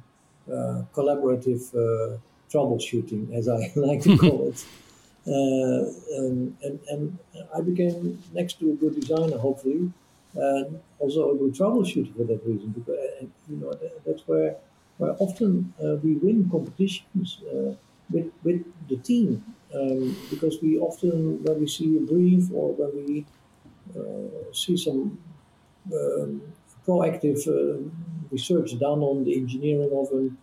uh, 0.53 0.83
collaborative 0.93 1.63
uh, 1.75 2.17
troubleshooting, 2.49 3.33
as 3.33 3.47
I 3.49 3.71
like 3.75 4.01
to 4.03 4.17
call 4.17 4.49
it. 4.49 4.65
Uh, 5.27 5.85
and, 6.17 6.57
and, 6.63 6.79
and 6.89 7.19
I 7.53 7.61
became 7.61 8.23
next 8.33 8.59
to 8.59 8.71
a 8.71 8.73
good 8.73 8.95
designer, 8.99 9.37
hopefully, 9.37 9.91
and 10.33 10.81
also 10.97 11.35
a 11.35 11.37
good 11.37 11.53
troubleshooter 11.53 12.15
for 12.15 12.23
that 12.23 12.41
reason. 12.45 12.69
Because 12.69 13.27
you 13.47 13.57
know 13.57 13.71
that, 13.73 14.03
that's 14.05 14.27
where 14.27 14.55
where 14.97 15.15
often 15.19 15.73
uh, 15.83 15.95
we 15.97 16.13
win 16.15 16.49
competitions 16.49 17.41
uh, 17.43 17.75
with 18.09 18.31
with 18.43 18.65
the 18.87 18.97
team 18.97 19.43
um, 19.73 20.15
because 20.29 20.61
we 20.61 20.77
often, 20.79 21.43
when 21.43 21.59
we 21.59 21.67
see 21.67 21.97
a 21.97 22.01
brief 22.01 22.51
or 22.53 22.73
when 22.73 23.05
we 23.05 23.25
uh, 23.97 24.53
see 24.53 24.77
some 24.77 25.17
um, 25.93 26.41
proactive 26.85 27.47
uh, 27.47 27.81
research 28.31 28.77
done 28.79 28.99
on 28.99 29.23
the 29.23 29.35
engineering 29.35 29.91
of 29.93 30.11
an, 30.11 30.37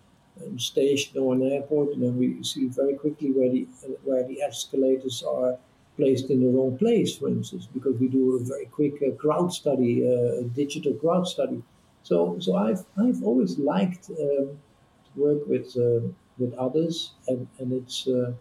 a 0.45 0.59
station 0.59 1.19
or 1.19 1.35
an 1.35 1.43
airport, 1.43 1.95
and 1.95 2.03
then 2.03 2.19
we 2.19 2.43
see 2.43 2.67
very 2.67 2.95
quickly 2.95 3.31
where 3.33 3.51
the 3.51 3.67
where 4.05 4.27
the 4.29 4.43
escalators 4.43 5.23
are 5.23 5.57
placed 5.97 6.31
in 6.31 6.41
the 6.43 6.49
wrong 6.49 6.77
place, 6.77 7.17
for 7.17 7.29
instance, 7.29 7.67
because 7.73 7.97
we 7.99 8.09
do 8.09 8.37
a 8.37 8.45
very 8.45 8.67
quick 8.67 9.03
uh, 9.03 9.15
crowd 9.17 9.53
study, 9.53 10.07
uh, 10.07 10.41
a 10.41 10.45
digital 10.45 10.93
crowd 10.95 11.27
study. 11.27 11.63
So, 12.03 12.39
so 12.39 12.55
I've 12.55 12.85
I've 12.99 13.23
always 13.23 13.59
liked 13.59 14.11
um, 14.11 14.59
to 15.07 15.11
work 15.17 15.47
with 15.47 15.77
uh, 15.77 16.07
with 16.39 16.53
others, 16.55 17.13
and 17.29 17.49
and 17.59 17.73
it's 17.73 18.07
uh, 18.07 18.33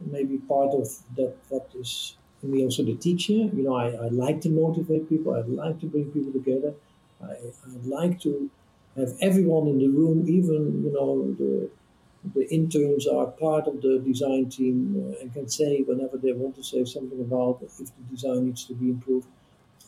maybe 0.00 0.38
part 0.38 0.74
of 0.74 0.88
that 1.16 1.36
what 1.48 1.70
is 1.74 2.16
me 2.42 2.64
also 2.64 2.82
the 2.84 2.94
teacher. 2.96 3.32
You 3.32 3.62
know, 3.64 3.76
I, 3.76 3.88
I 3.90 4.08
like 4.08 4.40
to 4.42 4.50
motivate 4.50 5.08
people. 5.08 5.34
I 5.34 5.40
like 5.40 5.78
to 5.80 5.86
bring 5.86 6.10
people 6.10 6.32
together. 6.32 6.74
I, 7.22 7.32
I 7.66 7.70
like 7.84 8.20
to 8.20 8.50
have 8.96 9.10
everyone 9.20 9.68
in 9.68 9.78
the 9.78 9.88
room, 9.88 10.28
even 10.28 10.82
you 10.84 10.92
know 10.92 11.32
the 11.34 11.70
the 12.34 12.46
interns 12.52 13.06
are 13.06 13.28
part 13.28 13.66
of 13.66 13.80
the 13.80 13.98
design 13.98 14.48
team 14.50 14.76
uh, 14.96 15.20
and 15.20 15.32
can 15.32 15.48
say 15.48 15.80
whenever 15.82 16.18
they 16.18 16.32
want 16.32 16.54
to 16.56 16.62
say 16.62 16.84
something 16.84 17.20
about 17.20 17.62
if 17.62 17.76
the 17.78 18.02
design 18.10 18.44
needs 18.46 18.64
to 18.66 18.74
be 18.74 18.90
improved. 18.90 19.26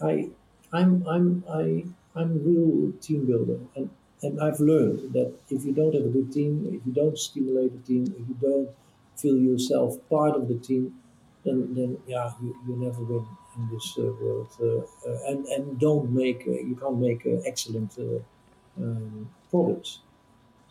I 0.01 0.31
I'm 0.73 1.07
I'm 1.09 1.45
I 1.49 1.87
I'm 2.15 2.31
a 2.33 2.41
real 2.51 2.93
team 3.01 3.27
builder 3.27 3.61
and 3.77 3.91
and 4.23 4.41
I've 4.41 4.61
learned 4.61 5.13
that 5.15 5.35
if 5.51 5.65
you 5.65 5.73
don't 5.73 5.95
have 5.95 6.05
a 6.07 6.09
good 6.11 6.33
team, 6.33 6.67
if 6.77 6.87
you 6.87 6.93
don't 6.93 7.19
stimulate 7.19 7.73
the 7.73 7.83
team, 7.91 8.05
if 8.19 8.29
you 8.29 8.37
don't 8.41 8.71
feel 9.17 9.37
yourself 9.37 9.97
part 10.09 10.35
of 10.37 10.49
the 10.49 10.57
team, 10.57 10.95
then, 11.45 11.75
then 11.75 11.99
yeah, 12.07 12.33
you, 12.43 12.57
you 12.67 12.77
never 12.77 13.03
win 13.03 13.27
in 13.57 13.69
this 13.71 13.97
uh, 13.99 14.03
world. 14.21 14.49
Uh, 14.61 15.11
uh, 15.11 15.19
and 15.29 15.45
and 15.47 15.79
don't 15.79 16.11
make 16.11 16.45
uh, 16.47 16.53
you 16.53 16.77
can't 16.81 16.99
make 16.99 17.27
uh, 17.27 17.41
excellent 17.47 17.93
uh, 17.99 18.83
um, 18.83 19.29
products. 19.51 20.01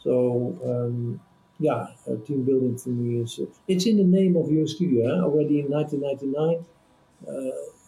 So 0.04 0.58
um, 0.66 1.20
yeah, 1.60 1.88
team 2.26 2.44
building 2.44 2.78
for 2.78 2.90
me 2.90 3.22
is 3.22 3.40
it's 3.68 3.86
in 3.86 3.98
the 3.98 4.04
name 4.04 4.36
of 4.36 4.52
your 4.52 4.68
studio. 4.68 5.24
Already 5.24 5.60
in 5.60 5.70
1999, 5.70 6.66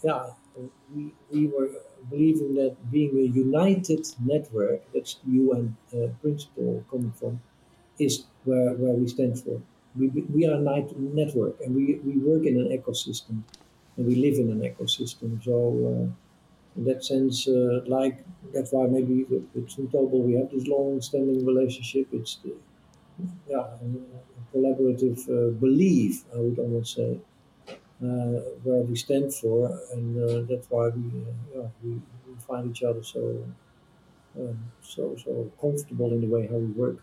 yeah, 0.04 0.30
we 0.94 1.13
we 1.32 1.48
were 1.48 1.70
believing 2.10 2.54
that 2.56 2.76
being 2.92 3.18
a 3.18 3.28
united 3.36 4.06
network, 4.24 4.82
that's 4.94 5.16
the 5.26 5.32
UN 5.32 5.76
principle 6.22 6.84
coming 6.92 7.13
from, 7.13 7.42
is 7.98 8.26
where 8.44 8.74
where 8.74 8.94
we 8.94 9.08
stand 9.08 9.39
for 9.39 9.62
we, 9.95 10.10
we 10.10 10.47
are 10.47 10.56
a 10.56 10.60
network 10.97 11.60
and 11.62 11.75
we, 11.75 11.95
we 12.03 12.17
work 12.17 12.45
in 12.45 12.60
an 12.60 12.69
ecosystem 12.77 13.43
and 13.97 14.06
we 14.06 14.15
live 14.15 14.36
in 14.39 14.49
an 14.51 14.62
ecosystem. 14.62 15.43
So, 15.43 15.53
uh, 16.12 16.15
in 16.75 16.86
that 16.86 17.03
sense, 17.06 17.47
uh, 17.47 17.82
like 17.88 18.25
that's 18.53 18.71
why 18.71 18.88
maybe 18.88 19.23
with, 19.25 19.47
with 19.53 19.69
Zumtobel 19.69 20.23
we 20.23 20.34
have 20.34 20.49
this 20.51 20.67
long-standing 20.67 21.45
relationship. 21.45 22.08
It's 22.12 22.38
the, 22.38 22.56
yeah, 23.49 23.60
a 23.60 24.58
collaborative 24.58 25.19
uh, 25.29 25.51
belief, 25.60 26.23
I 26.34 26.39
would 26.39 26.60
almost 26.60 26.95
say, 26.95 27.19
uh, 28.03 28.39
where 28.63 28.82
we 28.84 28.95
stand 28.95 29.34
for, 29.34 29.79
and 29.93 30.17
uh, 30.17 30.41
that's 30.49 30.69
why 30.69 30.89
we, 30.89 31.23
yeah, 31.56 31.67
we, 31.84 31.91
we 32.27 32.36
find 32.47 32.71
each 32.71 32.84
other 32.84 33.03
so 33.03 33.45
um, 34.39 34.71
so 34.82 35.15
so 35.23 35.51
comfortable 35.62 36.12
in 36.13 36.21
the 36.21 36.27
way 36.27 36.47
how 36.47 36.56
we 36.58 36.71
work, 36.73 36.97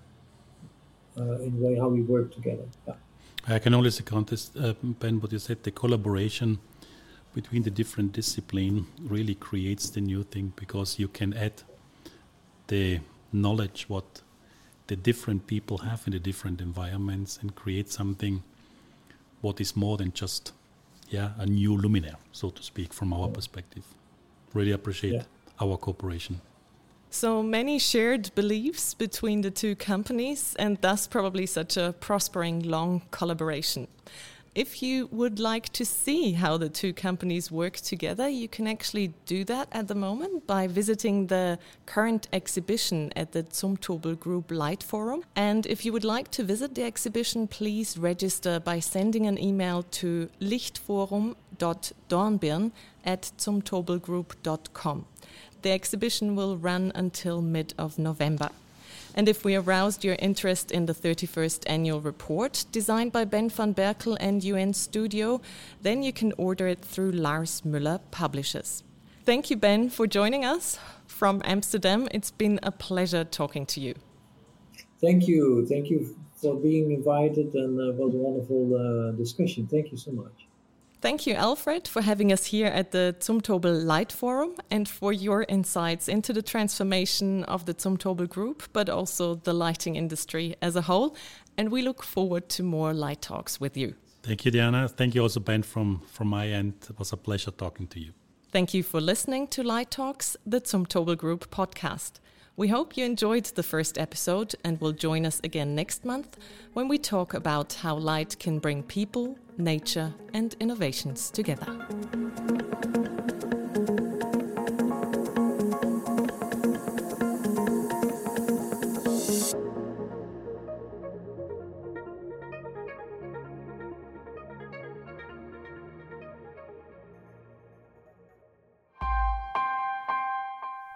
in 1.16 1.59
the 1.59 1.66
way 1.66 1.79
how 1.79 1.88
we 1.88 2.03
work 2.03 2.35
together. 2.35 2.64
Yeah. 2.87 2.94
I 3.49 3.59
can 3.59 3.75
only 3.75 3.90
second 3.90 4.27
this, 4.29 4.51
uh, 4.57 4.75
Ben, 4.83 5.20
what 5.20 5.33
you 5.33 5.38
said. 5.38 5.62
The 5.62 5.70
collaboration 5.70 6.59
between 7.35 7.62
the 7.62 7.70
different 7.70 8.12
discipline 8.12 8.87
really 9.01 9.35
creates 9.35 9.90
the 9.90 10.01
new 10.01 10.23
thing 10.23 10.53
because 10.57 10.99
you 10.99 11.09
can 11.09 11.33
add 11.35 11.62
the 12.66 13.01
knowledge 13.33 13.88
what 13.88 14.23
the 14.88 14.96
different 14.96 15.46
people 15.46 15.79
have 15.79 16.03
in 16.07 16.12
the 16.12 16.18
different 16.18 16.61
environments 16.61 17.38
and 17.40 17.55
create 17.55 17.90
something 17.90 18.42
what 19.40 19.61
is 19.61 19.77
more 19.77 19.96
than 19.96 20.12
just 20.12 20.53
yeah 21.09 21.31
a 21.38 21.46
new 21.46 21.77
luminaire 21.77 22.16
so 22.33 22.51
to 22.51 22.62
speak 22.62 22.92
from 22.92 23.12
our 23.12 23.29
perspective 23.29 23.85
really 24.53 24.73
appreciate 24.73 25.14
yeah. 25.14 25.23
our 25.61 25.77
cooperation 25.77 26.40
so 27.11 27.42
many 27.42 27.79
shared 27.79 28.35
beliefs 28.35 28.94
between 28.94 29.42
the 29.42 29.51
two 29.51 29.75
companies 29.75 30.55
and 30.59 30.79
thus 30.81 31.07
probably 31.07 31.46
such 31.46 31.77
a 31.77 31.94
prospering 32.01 32.62
long 32.62 33.03
collaboration 33.11 33.88
if 34.55 34.83
you 34.83 35.09
would 35.12 35.38
like 35.38 35.68
to 35.70 35.85
see 35.85 36.33
how 36.33 36.57
the 36.57 36.68
two 36.68 36.92
companies 36.92 37.53
work 37.53 37.77
together, 37.77 38.29
you 38.29 38.49
can 38.49 38.66
actually 38.66 39.14
do 39.25 39.44
that 39.44 39.68
at 39.70 39.87
the 39.87 39.94
moment 39.94 40.44
by 40.46 40.66
visiting 40.66 41.29
the 41.29 41.59
current 41.87 42.27
exhibition 42.33 43.12
at 43.14 43.31
the 43.33 43.44
Zumtobel 43.44 44.18
Group 44.18 44.51
Light 44.51 44.83
Forum. 44.83 45.23
And 45.37 45.66
if 45.66 45.85
you 45.85 45.92
would 45.92 46.05
like 46.05 46.33
to 46.33 46.42
visit 46.42 46.75
the 46.75 46.83
exhibition, 46.83 47.46
please 47.46 47.96
register 47.96 48.59
by 48.59 48.81
sending 48.81 49.27
an 49.27 49.38
email 49.38 49.85
to 49.85 50.29
lichtforum.dornbirn 50.40 52.73
at 53.05 53.31
zumtobelgroup.com. 53.38 55.07
The 55.62 55.70
exhibition 55.70 56.37
will 56.37 56.57
run 56.57 56.92
until 56.94 57.42
mid 57.42 57.75
of 57.77 57.99
November. 57.99 58.51
And 59.14 59.29
if 59.29 59.44
we 59.44 59.57
aroused 59.57 60.05
your 60.05 60.16
interest 60.18 60.70
in 60.70 60.87
the 60.87 60.94
31st 60.94 61.64
annual 61.66 62.01
report 62.01 62.64
designed 62.70 63.12
by 63.12 63.25
Ben 63.25 63.49
van 63.49 63.75
Berkel 63.75 64.16
and 64.20 64.40
UNStudio, 64.40 65.40
then 65.83 66.03
you 66.03 66.12
can 66.12 66.33
order 66.37 66.68
it 66.68 66.81
through 66.81 67.12
Lars 67.12 67.62
Müller 67.62 68.01
Publishers. 68.11 68.85
Thank 69.25 69.51
you, 69.51 69.57
Ben, 69.57 69.90
for 69.90 70.07
joining 70.07 70.44
us 70.44 70.79
from 71.07 71.42
Amsterdam. 71.44 72.09
It's 72.12 72.31
been 72.31 72.61
a 72.62 72.70
pleasure 72.70 73.25
talking 73.25 73.66
to 73.66 73.81
you. 73.81 73.94
Thank 75.01 75.27
you. 75.27 75.66
Thank 75.66 75.90
you 75.90 76.16
for 76.40 76.57
being 76.57 76.92
invited, 76.92 77.55
and 77.55 77.79
uh, 77.79 77.90
it 77.90 77.96
was 77.96 78.14
a 78.14 78.16
wonderful 78.16 78.64
uh, 78.75 79.12
discussion. 79.12 79.66
Thank 79.66 79.90
you 79.90 79.99
so 79.99 80.12
much. 80.12 80.50
Thank 81.01 81.27
you, 81.27 81.33
Alfred, 81.33 81.89
for 81.89 82.03
having 82.03 82.31
us 82.31 82.45
here 82.45 82.67
at 82.67 82.91
the 82.91 83.17
Zumtobel 83.21 83.85
Light 83.85 84.13
Forum 84.13 84.57
and 84.71 84.87
for 84.87 85.15
your 85.15 85.47
insights 85.49 86.09
into 86.09 86.35
the 86.35 86.43
transformation 86.43 87.43
of 87.45 87.65
the 87.65 87.73
Zumtobel 87.73 88.29
Group, 88.29 88.65
but 88.75 88.91
also 88.91 89.37
the 89.37 89.55
lighting 89.55 89.97
industry 89.97 90.57
as 90.61 90.77
a 90.77 90.83
whole. 90.83 91.17
And 91.57 91.71
we 91.71 91.81
look 91.81 92.03
forward 92.03 92.51
to 92.51 92.63
more 92.63 92.93
light 92.93 93.23
talks 93.23 93.59
with 93.59 93.79
you. 93.79 93.95
Thank 94.23 94.45
you, 94.45 94.51
Diana. 94.51 94.89
Thank 94.89 95.15
you 95.15 95.23
also, 95.23 95.41
Ben, 95.41 95.63
from, 95.63 96.03
from 96.07 96.29
my 96.29 96.49
end. 96.49 96.75
It 96.91 96.99
was 96.99 97.15
a 97.15 97.17
pleasure 97.17 97.51
talking 97.51 97.87
to 97.89 97.99
you. 97.99 98.13
Thank 98.53 98.75
you 98.75 98.83
for 98.83 99.01
listening 99.01 99.47
to 99.49 99.63
Light 99.63 99.91
Talks, 99.91 100.37
the 100.45 100.61
Zumtobel 100.61 101.17
Group 101.17 101.51
podcast. 101.51 102.21
We 102.57 102.69
hope 102.69 102.95
you 102.99 103.07
enjoyed 103.07 103.47
the 103.47 103.63
first 103.63 103.97
episode 103.97 104.55
and 104.63 104.79
will 104.83 104.93
join 104.93 105.25
us 105.25 105.41
again 105.43 105.75
next 105.75 106.05
month 106.05 106.37
when 106.75 106.89
we 106.89 106.99
talk 106.99 107.33
about 107.33 107.73
how 107.73 107.97
light 107.97 108.39
can 108.39 108.59
bring 108.59 108.83
people, 108.83 109.39
nature, 109.61 110.14
and 110.33 110.55
innovations 110.61 111.31
together. 111.31 111.66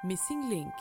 Missing 0.05 0.51
Link 0.51 0.73